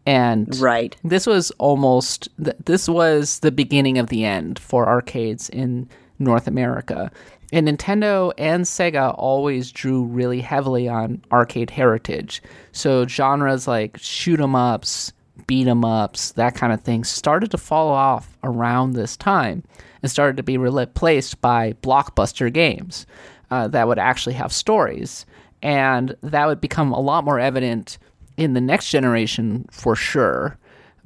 [0.07, 0.96] And Right.
[1.05, 5.88] this was almost this was the beginning of the end for arcades in
[6.18, 7.11] North America.
[7.53, 12.42] And Nintendo and Sega always drew really heavily on arcade heritage.
[12.72, 15.12] So genres like shoot 'em ups,
[15.46, 19.64] beat 'em ups, that kind of thing started to fall off around this time
[20.03, 23.07] and started to be replaced by blockbuster games
[23.51, 25.26] uh, that would actually have stories.
[25.62, 27.98] And that would become a lot more evident
[28.36, 30.57] in the next generation for sure.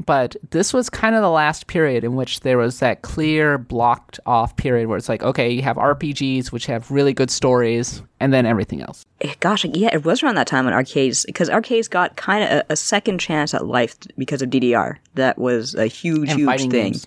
[0.04, 4.18] But this was kind of the last period in which there was that clear blocked
[4.26, 8.32] off period where it's like, okay, you have RPGs which have really good stories, and
[8.32, 9.06] then everything else.
[9.20, 12.50] Eh, Gosh, yeah, it was around that time when arcades, because arcades got kind of
[12.50, 14.96] a, a second chance at life because of DDR.
[15.14, 16.82] That was a huge, And huge fighting thing.
[16.92, 17.06] games.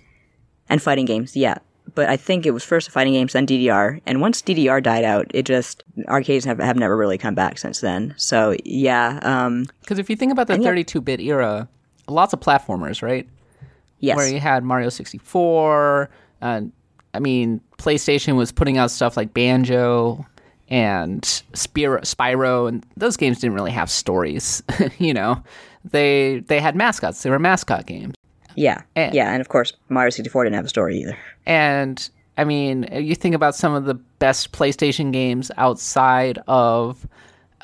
[0.70, 1.58] And fighting games, yeah.
[1.94, 4.00] But I think it was first fighting games, then DDR.
[4.06, 7.80] And once DDR died out, it just arcades have, have never really come back since
[7.80, 8.14] then.
[8.18, 11.68] So yeah, um, Because if you think about the 32 bit era,
[12.08, 13.28] lots of platformers, right?
[14.00, 16.08] yes, where you had Mario 64.
[16.40, 16.60] Uh,
[17.14, 20.24] I mean, PlayStation was putting out stuff like Banjo
[20.68, 24.62] and Spyro, Spyro, and those games didn't really have stories.
[24.98, 25.42] you know,
[25.84, 27.22] they they had mascots.
[27.22, 28.14] They were mascot games,
[28.54, 29.32] yeah, and- yeah.
[29.32, 31.16] And of course, Mario 64 didn't have a story either.
[31.46, 37.04] and I mean, you think about some of the best PlayStation games outside of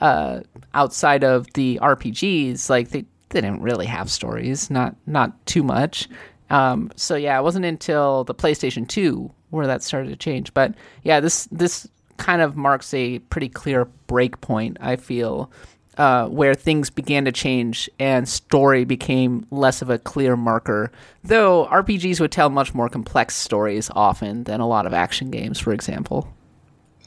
[0.01, 0.41] uh,
[0.73, 3.05] outside of the RPGs, like they,
[3.35, 6.09] they didn't really have stories, not not too much.
[6.49, 10.55] Um, so yeah, it wasn't until the PlayStation Two where that started to change.
[10.55, 14.79] But yeah, this this kind of marks a pretty clear break point.
[14.81, 15.51] I feel.
[15.97, 20.91] Uh, where things began to change and story became less of a clear marker.
[21.23, 25.61] Though RPGs would tell much more complex stories often than a lot of action games,
[25.61, 26.35] for example.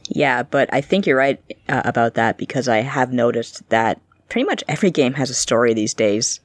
[0.07, 3.99] Yeah, but I think you're right uh, about that because I have noticed that
[4.29, 6.39] pretty much every game has a story these days.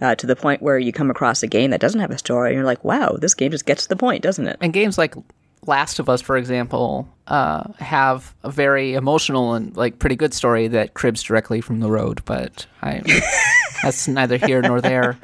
[0.00, 2.48] Uh, to the point where you come across a game that doesn't have a story,
[2.48, 4.98] and you're like, "Wow, this game just gets to the point, doesn't it?" and games
[4.98, 5.14] like
[5.64, 10.66] Last of Us, for example, uh, have a very emotional and like pretty good story
[10.68, 12.20] that cribs directly from the road.
[12.24, 13.00] But I,
[13.82, 15.18] that's neither here nor there.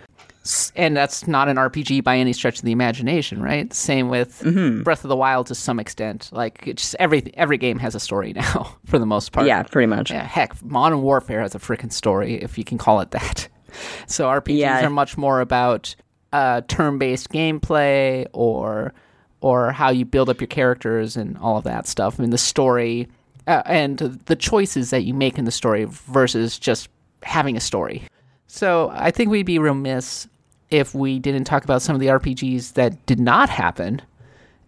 [0.76, 3.72] And that's not an RPG by any stretch of the imagination, right?
[3.74, 4.42] Same with
[4.84, 6.30] Breath of the Wild to some extent.
[6.32, 9.46] Like it's just every every game has a story now, for the most part.
[9.46, 10.10] Yeah, pretty much.
[10.10, 13.48] Yeah, heck, Modern Warfare has a freaking story, if you can call it that.
[14.06, 14.86] So RPGs Yeah.
[14.86, 15.94] are much more about
[16.32, 18.92] uh, turn-based gameplay or
[19.40, 22.18] or how you build up your characters and all of that stuff.
[22.18, 23.06] I mean, the story
[23.46, 26.88] uh, and the choices that you make in the story versus just
[27.22, 28.02] having a story.
[28.46, 30.26] So I think we'd be remiss
[30.70, 34.02] if we didn't talk about some of the RPGs that did not happen.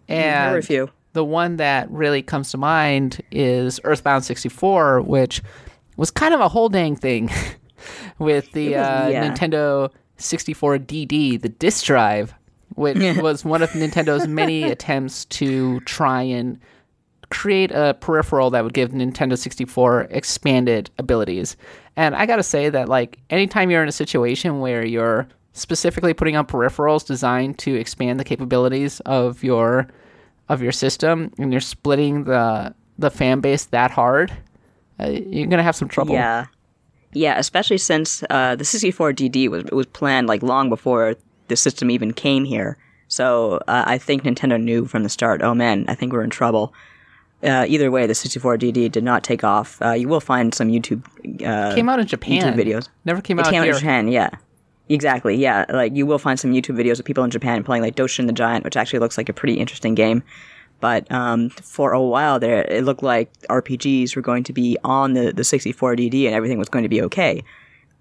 [0.08, 0.90] There were a And few.
[1.12, 5.42] the one that really comes to mind is Earthbound 64, which
[5.96, 7.30] was kind of a whole dang thing
[8.18, 9.30] with the was- uh, yeah.
[9.30, 12.34] Nintendo 64 DD, the disk drive,
[12.76, 16.58] which was one of Nintendo's many attempts to try and
[17.30, 21.56] create a peripheral that would give Nintendo 64 expanded abilities.
[21.96, 26.36] And I gotta say that, like, anytime you're in a situation where you're specifically putting
[26.36, 29.88] out peripherals designed to expand the capabilities of your
[30.48, 34.32] of your system, and you're splitting the the fan base that hard,
[35.00, 36.14] uh, you're gonna have some trouble.
[36.14, 36.46] Yeah,
[37.12, 37.38] yeah.
[37.38, 41.14] Especially since uh, the 64 DD was was planned like long before
[41.48, 42.76] the system even came here.
[43.08, 45.42] So uh, I think Nintendo knew from the start.
[45.42, 46.72] Oh man, I think we're in trouble.
[47.42, 49.80] Uh, either way, the 64 DD did not take off.
[49.80, 51.02] Uh, you will find some YouTube
[51.42, 52.42] uh, Came out in Japan.
[52.42, 52.88] YouTube videos.
[53.06, 53.72] Never came It out came out here.
[53.72, 54.28] in Japan, yeah.
[54.90, 55.66] Exactly, yeah.
[55.68, 58.32] Like you will find some YouTube videos of people in Japan playing like Doshin the
[58.32, 60.24] Giant, which actually looks like a pretty interesting game.
[60.80, 65.12] But um, for a while there, it looked like RPGs were going to be on
[65.12, 67.44] the, the 64 DD and everything was going to be okay.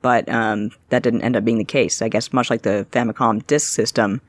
[0.01, 2.01] But um, that didn't end up being the case.
[2.01, 4.19] I guess much like the Famicom disk system,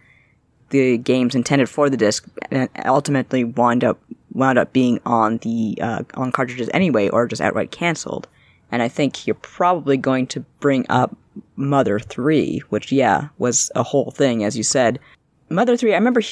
[0.69, 3.99] the games intended for the disc uh, ultimately wound up
[4.33, 8.29] wound up being on the uh, on cartridges anyway, or just outright canceled.
[8.71, 11.17] And I think you're probably going to bring up
[11.57, 14.99] Mother Three, which yeah was a whole thing, as you said.
[15.49, 16.23] Mother Three, I remember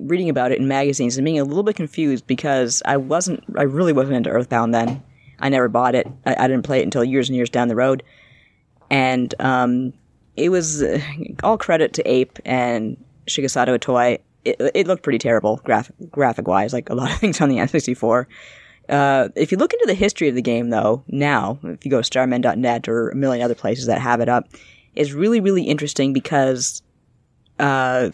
[0.00, 3.62] reading about it in magazines and being a little bit confused because I wasn't, I
[3.62, 5.02] really wasn't into Earthbound then.
[5.40, 6.06] I never bought it.
[6.24, 8.04] I, I didn't play it until years and years down the road,
[8.90, 9.92] and um,
[10.36, 11.00] it was uh,
[11.42, 12.96] all credit to Ape and
[13.26, 14.20] Shigesato Itoi.
[14.44, 17.56] It, it looked pretty terrible graphic graphic wise, like a lot of things on the
[17.56, 18.26] N64.
[18.92, 22.02] Uh, if you look into the history of the game, though, now if you go
[22.02, 24.48] to starmen.net or a million other places that have it up,
[24.94, 26.82] it's really really interesting because
[27.58, 28.10] uh,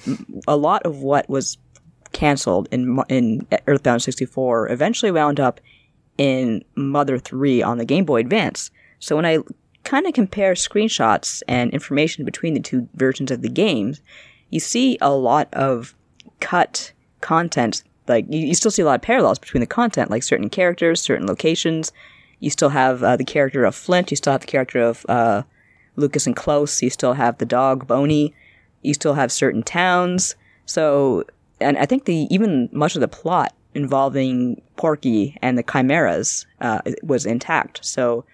[0.46, 1.58] a lot of what was
[2.12, 5.60] canceled in in Earthbound 64 eventually wound up
[6.16, 8.70] in Mother 3 on the Game Boy Advance.
[9.00, 9.38] So when I
[9.82, 14.00] kind of compare screenshots and information between the two versions of the games,
[14.50, 15.94] you see a lot of
[16.38, 20.22] cut content like you, you still see a lot of parallels between the content, like
[20.22, 21.92] certain characters, certain locations.
[22.40, 24.10] You still have uh, the character of Flint.
[24.10, 25.42] You still have the character of uh,
[25.96, 26.80] Lucas and Claus.
[26.82, 28.34] You still have the dog Boney.
[28.82, 30.36] You still have certain towns.
[30.66, 31.24] So,
[31.60, 36.80] and I think the even much of the plot involving Porky and the Chimeras uh,
[37.02, 37.84] was intact.
[37.84, 38.24] So,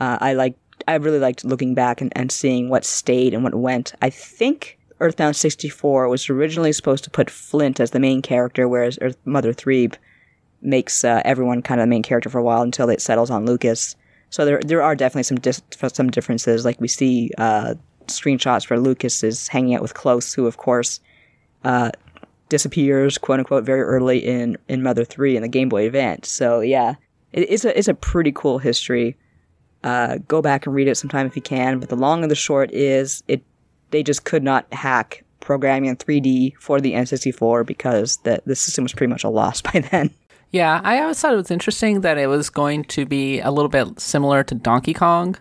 [0.00, 0.54] uh, I like
[0.88, 3.94] I really liked looking back and, and seeing what stayed and what went.
[4.02, 8.98] I think Earthbound 64 was originally supposed to put Flint as the main character, whereas
[9.02, 9.90] Earth Mother 3
[10.62, 13.44] makes uh, everyone kind of the main character for a while until it settles on
[13.44, 13.96] Lucas.
[14.30, 16.64] So there there are definitely some dis- some differences.
[16.64, 17.74] Like we see uh,
[18.06, 21.00] screenshots where Lucas is hanging out with Claus, who of course
[21.64, 21.90] uh,
[22.48, 26.30] disappears, quote unquote, very early in in Mother 3 in the Game Boy Advance.
[26.30, 26.94] So yeah,
[27.32, 29.18] it, it's a it's a pretty cool history.
[29.82, 31.78] Uh, go back and read it sometime if you can.
[31.78, 33.42] But the long and the short is it
[33.90, 38.84] they just could not hack programming in 3D for the N64 because the the system
[38.84, 40.10] was pretty much a loss by then.
[40.50, 43.68] Yeah, I always thought it was interesting that it was going to be a little
[43.68, 45.36] bit similar to Donkey Kong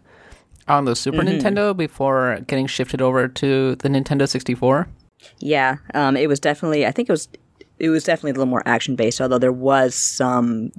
[0.68, 1.38] on the Super mm-hmm.
[1.38, 4.88] Nintendo before getting shifted over to the Nintendo 64.
[5.40, 6.86] Yeah, um, it was definitely.
[6.86, 7.28] I think it was.
[7.80, 10.72] It was definitely a little more action based, although there was some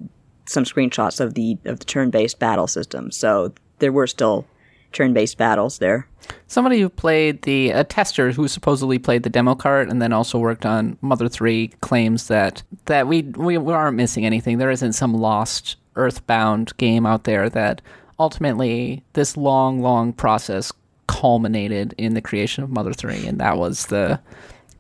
[0.47, 3.11] some screenshots of the of the turn based battle system.
[3.11, 4.47] So there were still
[4.95, 6.09] turn-based battles there.
[6.47, 10.39] Somebody who played the a tester who supposedly played the demo cart and then also
[10.39, 14.59] worked on Mother Three claims that that we we, we aren't missing anything.
[14.59, 17.83] There isn't some lost Earthbound game out there that
[18.19, 20.73] ultimately this long long process
[21.07, 24.19] culminated in the creation of Mother Three, and that was the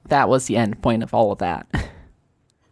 [0.08, 1.66] that was the end point of all of that.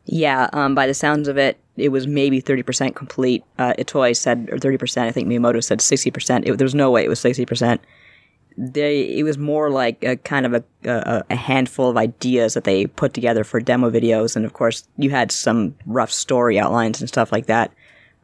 [0.06, 3.44] Yeah, um, by the sounds of it, it was maybe 30% complete.
[3.58, 6.46] Uh, Itoi said, or 30%, I think Miyamoto said 60%.
[6.46, 7.78] It, there was no way it was 60%.
[8.58, 12.64] They, it was more like a kind of a, a, a, handful of ideas that
[12.64, 14.36] they put together for demo videos.
[14.36, 17.72] And of course, you had some rough story outlines and stuff like that.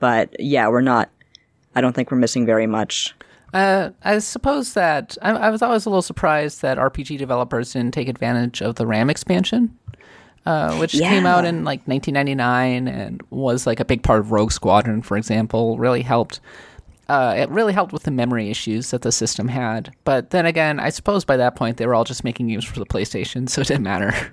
[0.01, 1.09] But yeah, we're not,
[1.74, 3.14] I don't think we're missing very much.
[3.55, 7.95] Uh, I suppose that I, I was always a little surprised that RPG developers didn't
[7.95, 9.79] take advantage of the RAM expansion
[10.47, 11.09] uh, which yeah.
[11.11, 15.16] came out in like 1999 and was like a big part of Rogue Squadron, for
[15.16, 15.78] example.
[15.78, 16.41] Really helped.
[17.09, 19.95] Uh, it really helped with the memory issues that the system had.
[20.05, 22.78] But then again, I suppose by that point they were all just making games for
[22.78, 24.32] the PlayStation, so it didn't matter.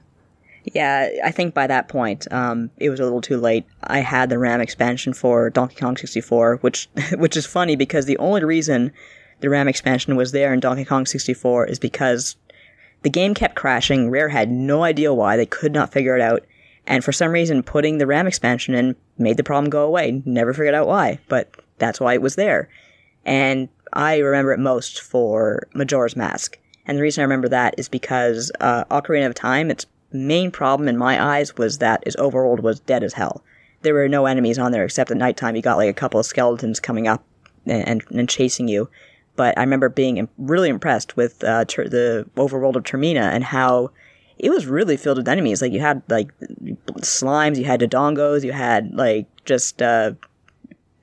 [0.73, 3.65] Yeah, I think by that point um, it was a little too late.
[3.83, 8.17] I had the RAM expansion for Donkey Kong 64, which which is funny because the
[8.17, 8.91] only reason
[9.41, 12.35] the RAM expansion was there in Donkey Kong 64 is because
[13.05, 14.09] the game kept crashing.
[14.09, 15.37] Rare had no idea why.
[15.37, 16.43] They could not figure it out.
[16.87, 20.23] And for some reason, putting the RAM expansion in made the problem go away.
[20.25, 22.67] Never figured out why, but that's why it was there.
[23.23, 26.57] And I remember it most for Majora's Mask.
[26.87, 30.89] And the reason I remember that is because uh, Ocarina of Time, its main problem
[30.89, 33.43] in my eyes was that its overworld was dead as hell.
[33.83, 35.55] There were no enemies on there except at nighttime.
[35.55, 37.23] You got like a couple of skeletons coming up
[37.67, 38.89] and, and, and chasing you.
[39.35, 43.91] But I remember being really impressed with uh, ter- the overworld of Termina and how
[44.37, 45.61] it was really filled with enemies.
[45.61, 46.31] Like you had like
[47.01, 50.13] slimes, you had dodongos, you had like just uh,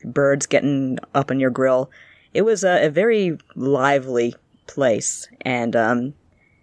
[0.05, 1.91] birds getting up on your grill.
[2.35, 4.35] It was a, a very lively
[4.67, 6.15] place, and um,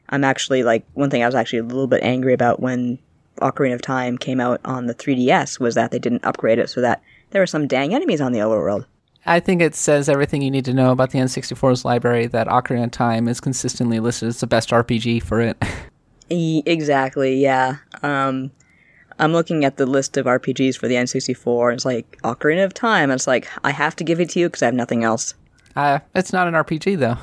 [0.09, 2.97] I'm actually like one thing I was actually a little bit angry about when
[3.41, 6.81] Ocarina of Time came out on the 3DS was that they didn't upgrade it so
[6.81, 7.01] that
[7.31, 8.85] there were some dang enemies on the overworld.
[9.25, 12.85] I think it says everything you need to know about the N64's library that Ocarina
[12.85, 15.61] of Time is consistently listed as the best RPG for it.
[16.29, 17.77] exactly, yeah.
[18.01, 18.51] Um,
[19.19, 22.73] I'm looking at the list of RPGs for the N64, and it's like Ocarina of
[22.73, 23.11] Time.
[23.11, 25.33] And it's like I have to give it to you because I have nothing else.
[25.75, 27.17] Uh, it's not an RPG though.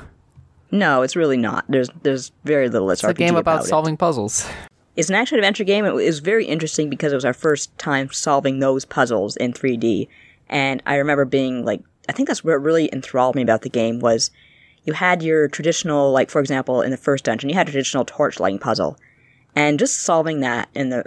[0.70, 1.64] No, it's really not.
[1.68, 2.90] There's there's very little.
[2.90, 4.48] It's a game about, about solving puzzles.
[4.96, 5.84] It's an action adventure game.
[5.84, 10.08] It was very interesting because it was our first time solving those puzzles in 3D,
[10.48, 13.98] and I remember being like, I think that's what really enthralled me about the game
[14.00, 14.30] was
[14.84, 18.04] you had your traditional, like for example, in the first dungeon, you had a traditional
[18.04, 18.96] torch lighting puzzle,
[19.54, 21.02] and just solving that in the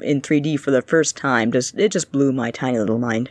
[0.00, 3.30] in 3D for the first time just it just blew my tiny little mind.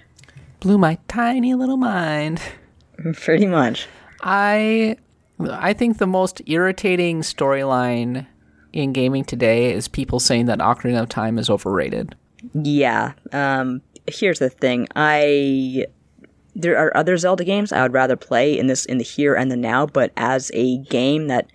[0.60, 2.42] Blew my tiny little mind.
[3.14, 3.88] Pretty much.
[4.22, 4.98] I
[5.40, 8.26] I think the most irritating storyline
[8.74, 12.16] in gaming today is people saying that Ocarina of Time is overrated.
[12.54, 13.14] Yeah.
[13.32, 14.88] Um, here's the thing.
[14.96, 15.86] I
[16.56, 19.52] there are other Zelda games I would rather play in this in the here and
[19.52, 21.50] the now, but as a game that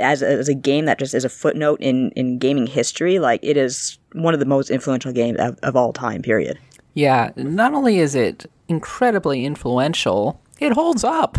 [0.00, 3.40] as a, as a game that just is a footnote in in gaming history, like
[3.42, 6.22] it is one of the most influential games of, of all time.
[6.22, 6.58] Period.
[6.94, 11.38] Yeah, not only is it incredibly influential, it holds up.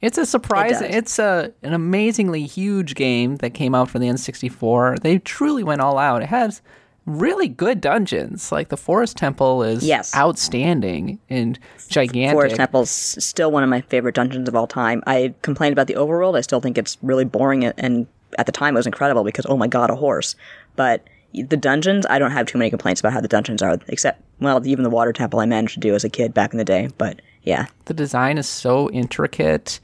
[0.00, 0.80] It's a surprise.
[0.80, 5.00] It it's a an amazingly huge game that came out for the N64.
[5.00, 6.22] They truly went all out.
[6.22, 6.62] It has
[7.06, 8.50] really good dungeons.
[8.52, 10.14] Like the Forest Temple is Yes.
[10.14, 12.34] outstanding and gigantic.
[12.34, 15.02] Forest Temple's still one of my favorite dungeons of all time.
[15.06, 16.36] I complained about the overworld.
[16.36, 18.06] I still think it's really boring, and
[18.38, 20.34] at the time it was incredible because oh my god, a horse.
[20.74, 24.22] But the dungeons, I don't have too many complaints about how the dungeons are, except
[24.40, 26.64] well, even the Water Temple I managed to do as a kid back in the
[26.64, 26.88] day.
[26.98, 29.80] But yeah, the design is so intricate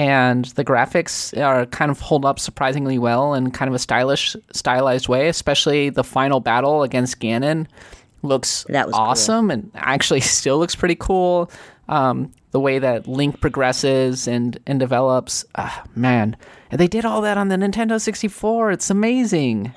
[0.00, 4.34] and the graphics are kind of hold up surprisingly well in kind of a stylish
[4.52, 7.66] stylized way especially the final battle against ganon
[8.22, 9.04] looks That was cool.
[9.04, 11.50] awesome and actually still looks pretty cool
[11.88, 16.36] um, the way that link progresses and and develops ah, man
[16.70, 19.72] and they did all that on the nintendo 64 it's amazing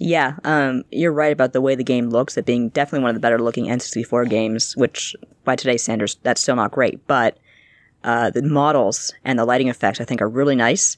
[0.00, 2.36] Yeah, um, you're right about the way the game looks.
[2.36, 6.40] It being definitely one of the better looking N64 games, which by today's standards, that's
[6.40, 7.06] still not great.
[7.06, 7.38] But
[8.04, 10.96] uh, the models and the lighting effects, I think, are really nice.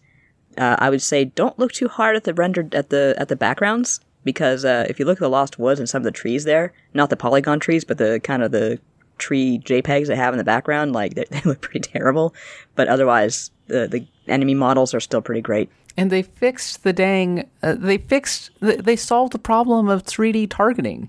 [0.58, 3.36] Uh, I would say don't look too hard at the rendered at the at the
[3.36, 6.44] backgrounds because uh, if you look at the Lost Woods and some of the trees
[6.44, 8.78] there, not the polygon trees, but the kind of the
[9.18, 12.34] tree JPEGs they have in the background, like they, they look pretty terrible.
[12.74, 15.68] But otherwise, the the enemy models are still pretty great.
[15.96, 20.48] and they fixed the dang uh, they fixed th- they solved the problem of 3d
[20.50, 21.08] targeting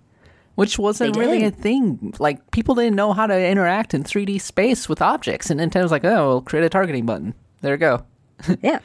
[0.58, 1.54] which wasn't They really did.
[1.54, 5.60] a thing like people didn't know how to interact in 3d space with objects and
[5.60, 8.04] nintendo's like oh we'll create a targeting button there you go
[8.62, 8.80] yeah,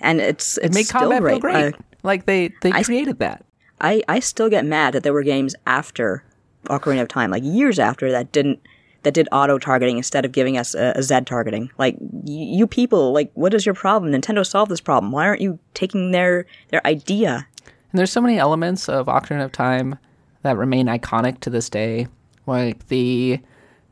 [0.00, 1.32] and it's it's make still combat great.
[1.32, 3.44] feel great Uh, like they they created that
[3.80, 6.22] I, I still get mad that there were games after
[6.66, 8.60] Ocarina of Time, like years after, that didn't
[9.02, 11.70] that did auto targeting instead of giving us a, a Z targeting.
[11.76, 14.12] Like y- you people, like what is your problem?
[14.12, 15.12] Nintendo solved this problem.
[15.12, 17.46] Why aren't you taking their their idea?
[17.66, 19.98] And there's so many elements of Ocarina of Time
[20.44, 22.06] that remain iconic to this day.
[22.46, 23.40] Like the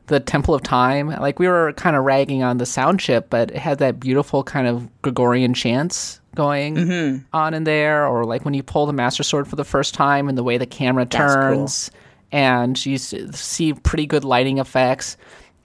[0.07, 1.07] the Temple of Time.
[1.07, 4.43] Like we were kind of ragging on the sound chip, but it had that beautiful
[4.43, 8.05] kind of Gregorian chants going on in there.
[8.07, 10.57] Or like when you pull the Master Sword for the first time and the way
[10.57, 11.33] the camera That's cool.
[11.33, 11.91] turns,
[12.31, 15.17] and you see pretty good lighting effects.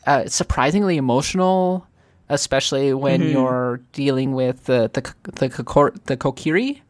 [0.07, 1.87] Uh, surprisingly emotional,
[2.31, 6.81] especially when you're dealing with the the the, Kokor- the Kokiri.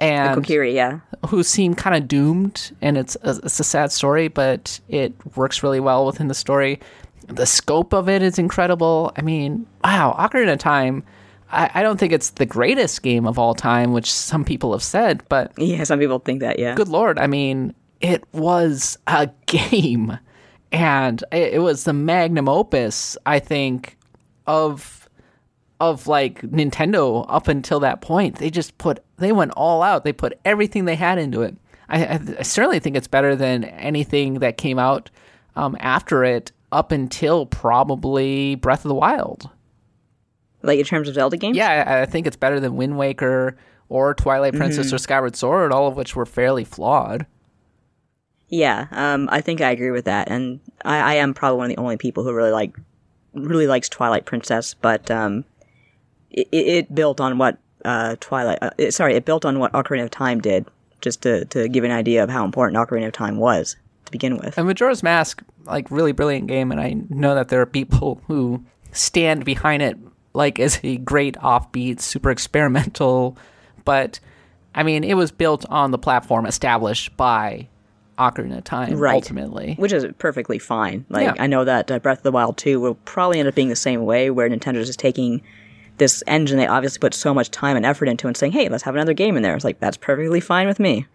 [0.00, 1.00] And Kokiri, yeah.
[1.28, 5.62] who seem kind of doomed, and it's a, it's a sad story, but it works
[5.62, 6.80] really well within the story.
[7.28, 9.12] The scope of it is incredible.
[9.16, 11.04] I mean, wow, Ocarina of Time.
[11.50, 14.82] I, I don't think it's the greatest game of all time, which some people have
[14.82, 16.74] said, but Yeah, some people think that, yeah.
[16.74, 20.18] good lord, I mean, it was a game,
[20.72, 23.16] and it, it was the magnum opus.
[23.24, 23.96] I think
[24.46, 24.93] of
[25.80, 28.36] of like Nintendo up until that point.
[28.36, 30.04] They just put they went all out.
[30.04, 31.56] They put everything they had into it.
[31.88, 35.10] I, I, I certainly think it's better than anything that came out
[35.56, 39.50] um, after it up until probably Breath of the Wild.
[40.62, 41.56] Like in terms of Zelda games?
[41.56, 43.56] Yeah, I, I think it's better than Wind Waker
[43.88, 47.26] or Twilight Princess or Skyward Sword, all of which were fairly flawed.
[48.48, 51.76] Yeah, um, I think I agree with that, and I, I am probably one of
[51.76, 52.74] the only people who really like
[53.34, 55.44] really likes Twilight Princess, but um,
[56.34, 58.58] it, it built on what uh, Twilight.
[58.62, 60.66] Uh, it, sorry, it built on what Ocarina of Time did,
[61.00, 63.76] just to to give an idea of how important Ocarina of Time was
[64.06, 64.56] to begin with.
[64.58, 68.64] And Majora's Mask, like really brilliant game, and I know that there are people who
[68.92, 69.96] stand behind it
[70.32, 73.36] like as a great offbeat, super experimental,
[73.84, 74.18] but
[74.74, 77.68] I mean it was built on the platform established by
[78.18, 79.14] Ocarina of Time Right.
[79.14, 79.74] ultimately.
[79.78, 81.04] Which is perfectly fine.
[81.08, 81.34] Like Yeah.
[81.42, 83.76] I know that uh, Breath of the Wild 2 will probably end up being the
[83.76, 85.42] same way, where Nintendo's just taking
[85.98, 88.82] this engine they obviously put so much time and effort into and saying, "Hey, let's
[88.84, 91.06] have another game in there." It's like that's perfectly fine with me.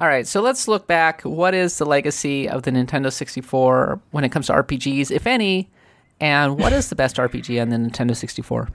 [0.00, 1.22] All right, so let's look back.
[1.22, 5.70] What is the legacy of the Nintendo 64 when it comes to RPGs, if any?
[6.20, 8.68] And what is the best RPG on the Nintendo 64?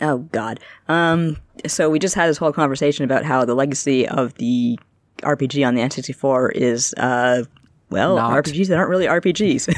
[0.00, 0.60] Oh God.
[0.88, 1.36] Um.
[1.66, 4.78] So we just had this whole conversation about how the legacy of the
[5.22, 7.44] RPG on the N64 is, uh,
[7.90, 8.44] well, Not.
[8.44, 9.68] RPGs that aren't really RPGs.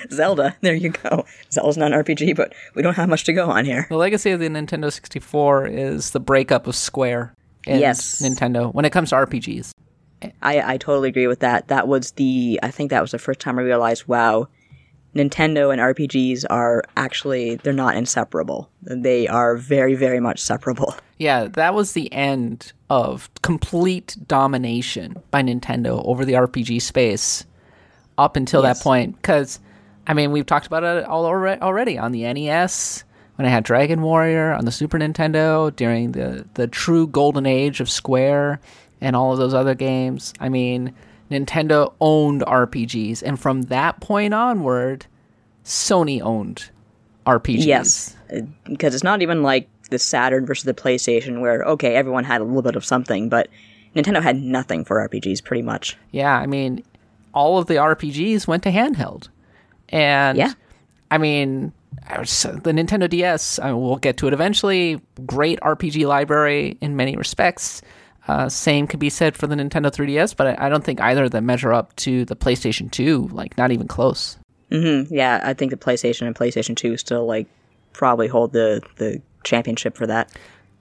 [0.12, 0.56] Zelda.
[0.60, 1.24] There you go.
[1.52, 3.86] Zelda's not an RPG, but we don't have much to go on here.
[3.88, 7.34] The legacy of the Nintendo 64 is the breakup of Square
[7.66, 8.20] and Yes.
[8.22, 9.70] Nintendo when it comes to RPGs.
[10.42, 11.68] I I totally agree with that.
[11.68, 12.58] That was the.
[12.62, 14.48] I think that was the first time I realized, wow.
[15.14, 18.70] Nintendo and RPGs are actually they're not inseparable.
[18.82, 20.94] They are very very much separable.
[21.18, 27.44] Yeah, that was the end of complete domination by Nintendo over the RPG space
[28.18, 28.78] up until Yes.
[28.78, 29.16] that point.
[29.16, 29.58] Because,
[30.06, 33.02] I mean, we've talked about it all alre- already on the NES,
[33.34, 37.80] when I had Dragon Warrior, on the Super Nintendo, during the, the true golden age
[37.80, 38.60] of Square,
[39.00, 40.32] and all of those other games.
[40.40, 40.94] I mean,
[41.30, 43.22] Nintendo owned RPGs.
[43.22, 45.06] And from that point onward,
[45.64, 46.70] Sony owned
[47.26, 47.66] RPGs.
[47.66, 48.16] Yes,
[48.64, 52.44] because it's not even like the Saturn versus the PlayStation, where okay, everyone had a
[52.44, 53.48] little bit of something, but
[53.94, 55.96] Nintendo had nothing for RPGs pretty much.
[56.10, 56.82] Yeah, I mean,
[57.32, 59.28] all of the RPGs went to handheld,
[59.88, 60.52] and Yeah.
[61.10, 61.72] I mean,
[62.08, 63.58] I was- the Nintendo DS.
[63.58, 65.00] I mean, we'll get to it eventually.
[65.24, 67.80] Great RPG library in many respects.
[68.28, 71.24] Uh, same could be said for the Nintendo 3DS, but I, I don't think either
[71.24, 73.28] of them measure up to the PlayStation 2.
[73.32, 74.36] Like, not even close.
[74.72, 77.46] Mm, yeah, I think the PlayStation and PlayStation 2 still like
[77.92, 80.30] probably hold the the championship for that.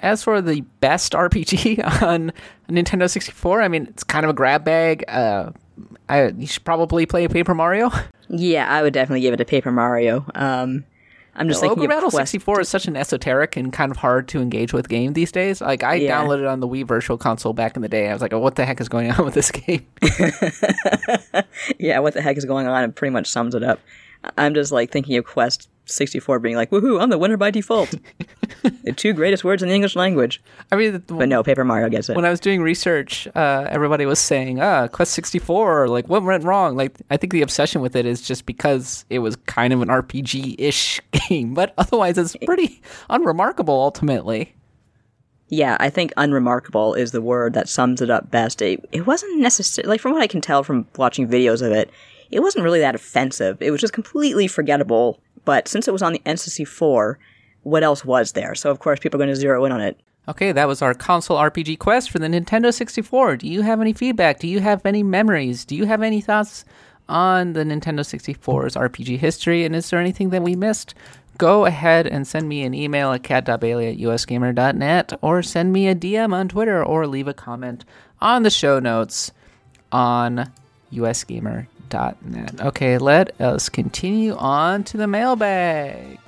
[0.02, 2.34] As for the best RPG on
[2.70, 5.06] Nintendo 64, I mean, it's kind of a grab bag.
[5.08, 5.52] Uh,
[6.10, 7.90] I, you should probably play Paper Mario.
[8.28, 10.26] Yeah, I would definitely give it to Paper Mario.
[10.36, 10.84] Um,
[11.38, 12.32] I'm just of Battle Quest.
[12.32, 15.60] 64 is such an esoteric and kind of hard to engage with game these days.
[15.62, 16.22] Like, I Yeah.
[16.24, 18.10] downloaded it on the Wii Virtual Console back in the day.
[18.10, 19.86] I was like, oh, what the heck is going on with this game?
[21.80, 22.84] Yeah, what the heck is going on?
[22.84, 23.80] It pretty much sums it up.
[24.38, 27.94] I'm just like thinking of Quest 64 being like, woohoo, I'm the winner by default.
[28.84, 30.42] the two greatest words in the English language.
[30.72, 32.16] I mean, But no, Paper Mario gets it.
[32.16, 36.44] when I was doing research, uh, everybody was saying, ah, Quest 64, like, what went
[36.44, 36.76] wrong?
[36.76, 39.90] Like, I think the obsession with it is just because it was kind of an
[39.90, 44.56] RPG ish game, but otherwise, it's pretty unremarkable ultimately.
[45.48, 48.62] Yeah, I think unremarkable is the word that sums it up best.
[48.64, 51.92] It, it wasn't necessary, like from what I can tell from watching videos of it,
[52.32, 53.62] it wasn't really that offensive.
[53.62, 55.20] It was just completely forgettable.
[55.46, 57.16] But since it was on the N64,
[57.64, 58.56] what else was there?
[58.56, 60.00] So of course people are going to zero in on it.
[60.28, 63.38] Okay, that was our console RPG quest for the Nintendo 64.
[63.38, 64.40] Do you have any feedback?
[64.40, 65.66] Do you have any memories?
[65.66, 66.66] Do you have any thoughts
[67.08, 69.66] on the Nintendo 64's RPG history?
[69.66, 70.96] And is there anything that we missed?
[71.38, 75.96] Go ahead and send me an email at kat.bailey at usgamer.net or send me a
[75.96, 77.86] DM on Twitter or leave a comment
[78.20, 79.32] on the show notes
[79.92, 80.52] on
[80.92, 81.75] usgamer.net.
[82.62, 86.20] Okay, let us continue on to the mailbag.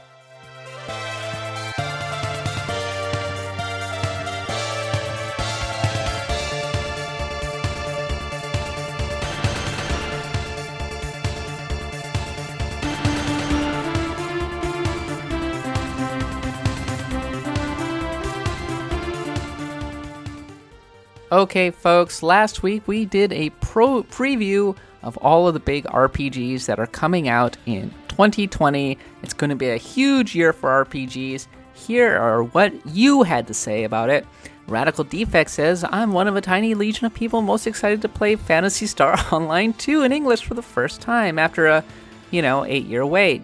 [21.30, 26.66] Okay, folks, last week we did a pro preview of all of the big RPGs
[26.66, 28.98] that are coming out in 2020.
[29.24, 31.48] It's going to be a huge year for RPGs.
[31.74, 34.26] Here are what you had to say about it.
[34.68, 38.36] Radical Defect says, I'm one of a tiny legion of people most excited to play
[38.36, 41.84] Phantasy Star Online 2 in English for the first time after a,
[42.32, 43.44] you know, eight year wait.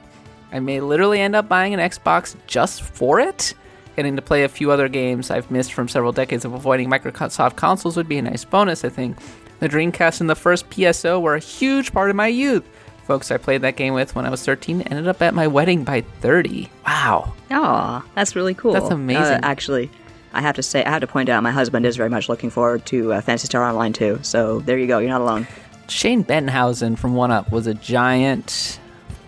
[0.51, 3.53] I may literally end up buying an Xbox just for it.
[3.95, 7.55] Getting to play a few other games I've missed from several decades of avoiding Microsoft
[7.55, 9.17] consoles would be a nice bonus, I think.
[9.59, 12.65] The Dreamcast and the first PSO were a huge part of my youth.
[13.07, 15.83] Folks I played that game with when I was 13 ended up at my wedding
[15.83, 16.69] by 30.
[16.85, 17.33] Wow.
[17.51, 18.73] Aw, that's really cool.
[18.73, 19.21] That's amazing.
[19.21, 19.89] Uh, actually,
[20.33, 22.49] I have to say, I have to point out, my husband is very much looking
[22.49, 24.19] forward to uh, Phantasy Star Online too.
[24.21, 24.99] So there you go.
[24.99, 25.47] You're not alone.
[25.89, 28.79] Shane Bettenhausen from One Up was a giant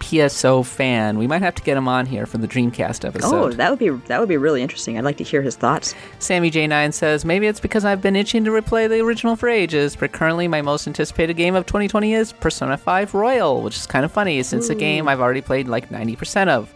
[0.06, 1.18] PSO fan.
[1.18, 3.34] We might have to get him on here for the Dreamcast episode.
[3.34, 4.98] Oh, that would be that would be really interesting.
[4.98, 5.96] I'd like to hear his thoughts.
[6.20, 9.96] Sammy J9 says, Maybe it's because I've been itching to replay the original for ages,
[9.96, 14.06] but currently my most anticipated game of 2020 is Persona 5 Royal, which is kind
[14.06, 16.72] of funny since the game I've already played like 90% of.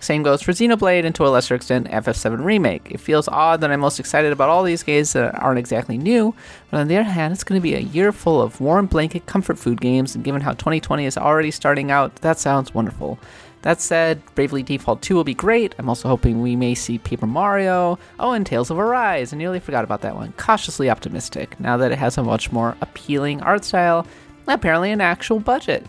[0.00, 2.90] Same goes for Xenoblade and to a lesser extent FF7 Remake.
[2.90, 6.34] It feels odd that I'm most excited about all these games that aren't exactly new,
[6.70, 9.26] but on the other hand, it's going to be a year full of warm blanket
[9.26, 13.18] comfort food games, and given how 2020 is already starting out, that sounds wonderful.
[13.62, 15.74] That said, Bravely Default 2 will be great.
[15.78, 17.98] I'm also hoping we may see Paper Mario.
[18.18, 19.34] Oh, and Tales of Arise.
[19.34, 20.32] I nearly forgot about that one.
[20.38, 24.06] Cautiously optimistic, now that it has a much more appealing art style,
[24.46, 25.86] apparently an actual budget.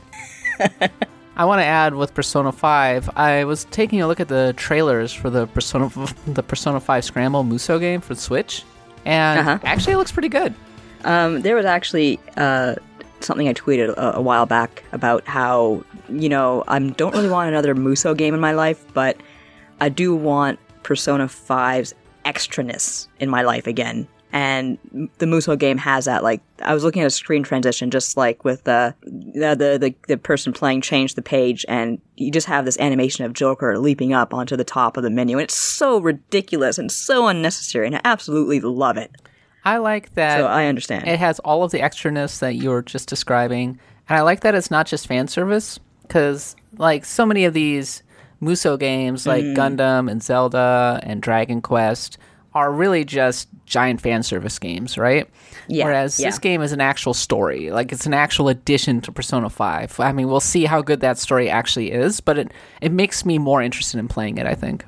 [1.36, 5.14] I want to add with Persona 5, I was taking a look at the trailers
[5.14, 5.90] for the Persona
[6.28, 8.64] the Persona 5 Scramble Musou game for the Switch,
[9.06, 9.58] and Uh-huh.
[9.64, 10.54] actually it looks pretty good.
[11.06, 12.76] Um, there was actually uh,
[13.22, 17.48] something I tweeted a, a while back about how you know I don't really want
[17.50, 19.18] another Musou game in my life, but
[19.80, 21.96] I do want Persona 5's
[22.26, 24.08] extraness in my life again.
[24.34, 24.78] And
[25.18, 26.24] the Musou game has that.
[26.24, 30.18] Like I was looking at a screen transition, just like with the the the, the,
[30.18, 34.34] person playing change the page, and you just have this animation of Joker leaping up
[34.34, 38.02] onto the top of the menu, and it's so ridiculous and so unnecessary, and I
[38.06, 39.12] absolutely love it.
[39.66, 40.40] I like that.
[40.40, 41.08] So I understand.
[41.08, 44.56] It has all of the extraness that you were just describing, and I like that
[44.56, 48.04] it's not just fan service because, like, so many of these
[48.42, 49.56] Musou games, like Mm.
[49.56, 52.18] Gundam and Zelda and Dragon Quest,
[52.54, 55.30] are really just giant fan service games, right?
[55.68, 56.28] Yeah, Whereas yeah.
[56.28, 60.00] this game is an actual story, like it's an actual addition to Persona Five.
[60.00, 62.52] I mean, we'll see how good that story actually is, but it
[62.82, 64.46] it makes me more interested in playing it.
[64.46, 64.86] I think.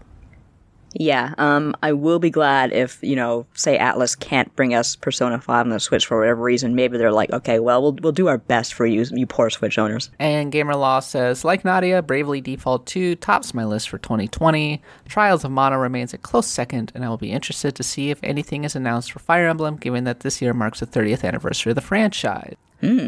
[0.94, 5.40] Yeah, um, I will be glad if, you know, say Atlus can't bring us Persona
[5.40, 6.76] 5 on the Switch for whatever reason.
[6.76, 9.78] Maybe they're like, okay, well, we'll, we'll do our best for you, you poor Switch
[9.78, 10.11] owners.
[10.20, 14.82] And Gamer Law says, like Nadia, Bravely Default 2 tops my list for 2020.
[15.07, 18.20] Trials of Mana remains a close second, and I will be interested to see if
[18.24, 21.76] anything is announced for Fire Emblem, given that this year marks the 30th anniversary of
[21.76, 22.56] the franchise.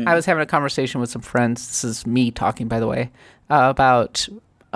[0.07, 1.67] I was having a conversation with some friends.
[1.67, 3.11] This is me talking, by the way,
[3.49, 4.27] uh, about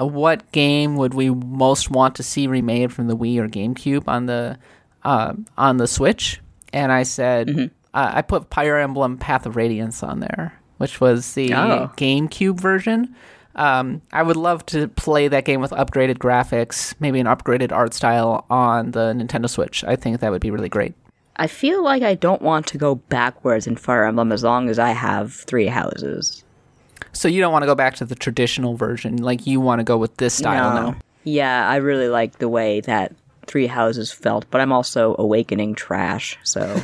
[0.05, 4.25] what game would we most want to see remade from the Wii or GameCube on
[4.25, 4.57] the
[5.03, 6.41] uh, on the Switch,
[6.73, 11.33] and I said uh, I put Fire Emblem Path of Radiance on there, which was
[11.33, 11.91] the Oh.
[11.97, 13.15] GameCube version.
[13.55, 17.93] Um, I would love to play that game with upgraded graphics, maybe an upgraded art
[17.93, 19.83] style on the Nintendo Switch.
[19.83, 20.93] I think that would be really great.
[21.35, 24.77] I feel like I don't want to go backwards in Fire Emblem as long as
[24.79, 26.43] I have three houses.
[27.13, 29.83] So you don't want to go back to the traditional version, like you want to
[29.83, 30.91] go with this style No.
[30.91, 30.97] now.
[31.23, 33.13] Yeah, I really like the way that
[33.45, 36.79] Three Houses felt, but I'm also awakening trash, so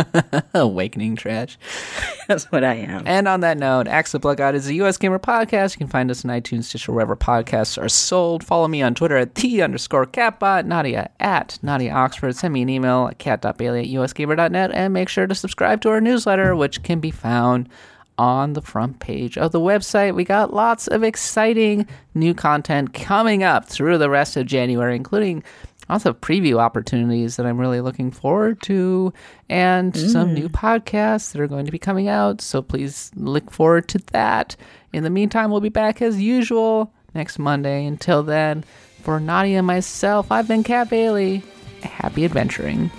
[0.54, 1.56] Awakening trash.
[2.28, 3.04] that's what I am.
[3.06, 5.74] And on that note, Axe the Blood God is a US Gamer podcast.
[5.74, 8.42] You can find us on iTunes, Stitcher, wherever podcasts are sold.
[8.42, 12.34] Follow me on Twitter at the underscore katbot, Nadia at Nadia Oxford.
[12.34, 16.00] Send me an email at kat.bailey at usgamer.net and make sure to subscribe to our
[16.00, 17.68] newsletter, which can be found
[18.18, 20.14] on the front page of the website.
[20.14, 25.42] We got lots of exciting new content coming up through the rest of January, including
[25.88, 29.12] lots of preview opportunities that I'm really looking forward to,
[29.48, 30.52] and some new mm.
[30.52, 32.40] podcasts that are going to be coming out.
[32.40, 34.56] So please look forward to that.
[34.92, 37.86] In the meantime, we'll be back as usual next Monday.
[37.86, 38.64] Until then,
[39.02, 41.42] for Nadia and myself, I've been Kat Bailey.
[41.82, 42.90] Happy adventuring.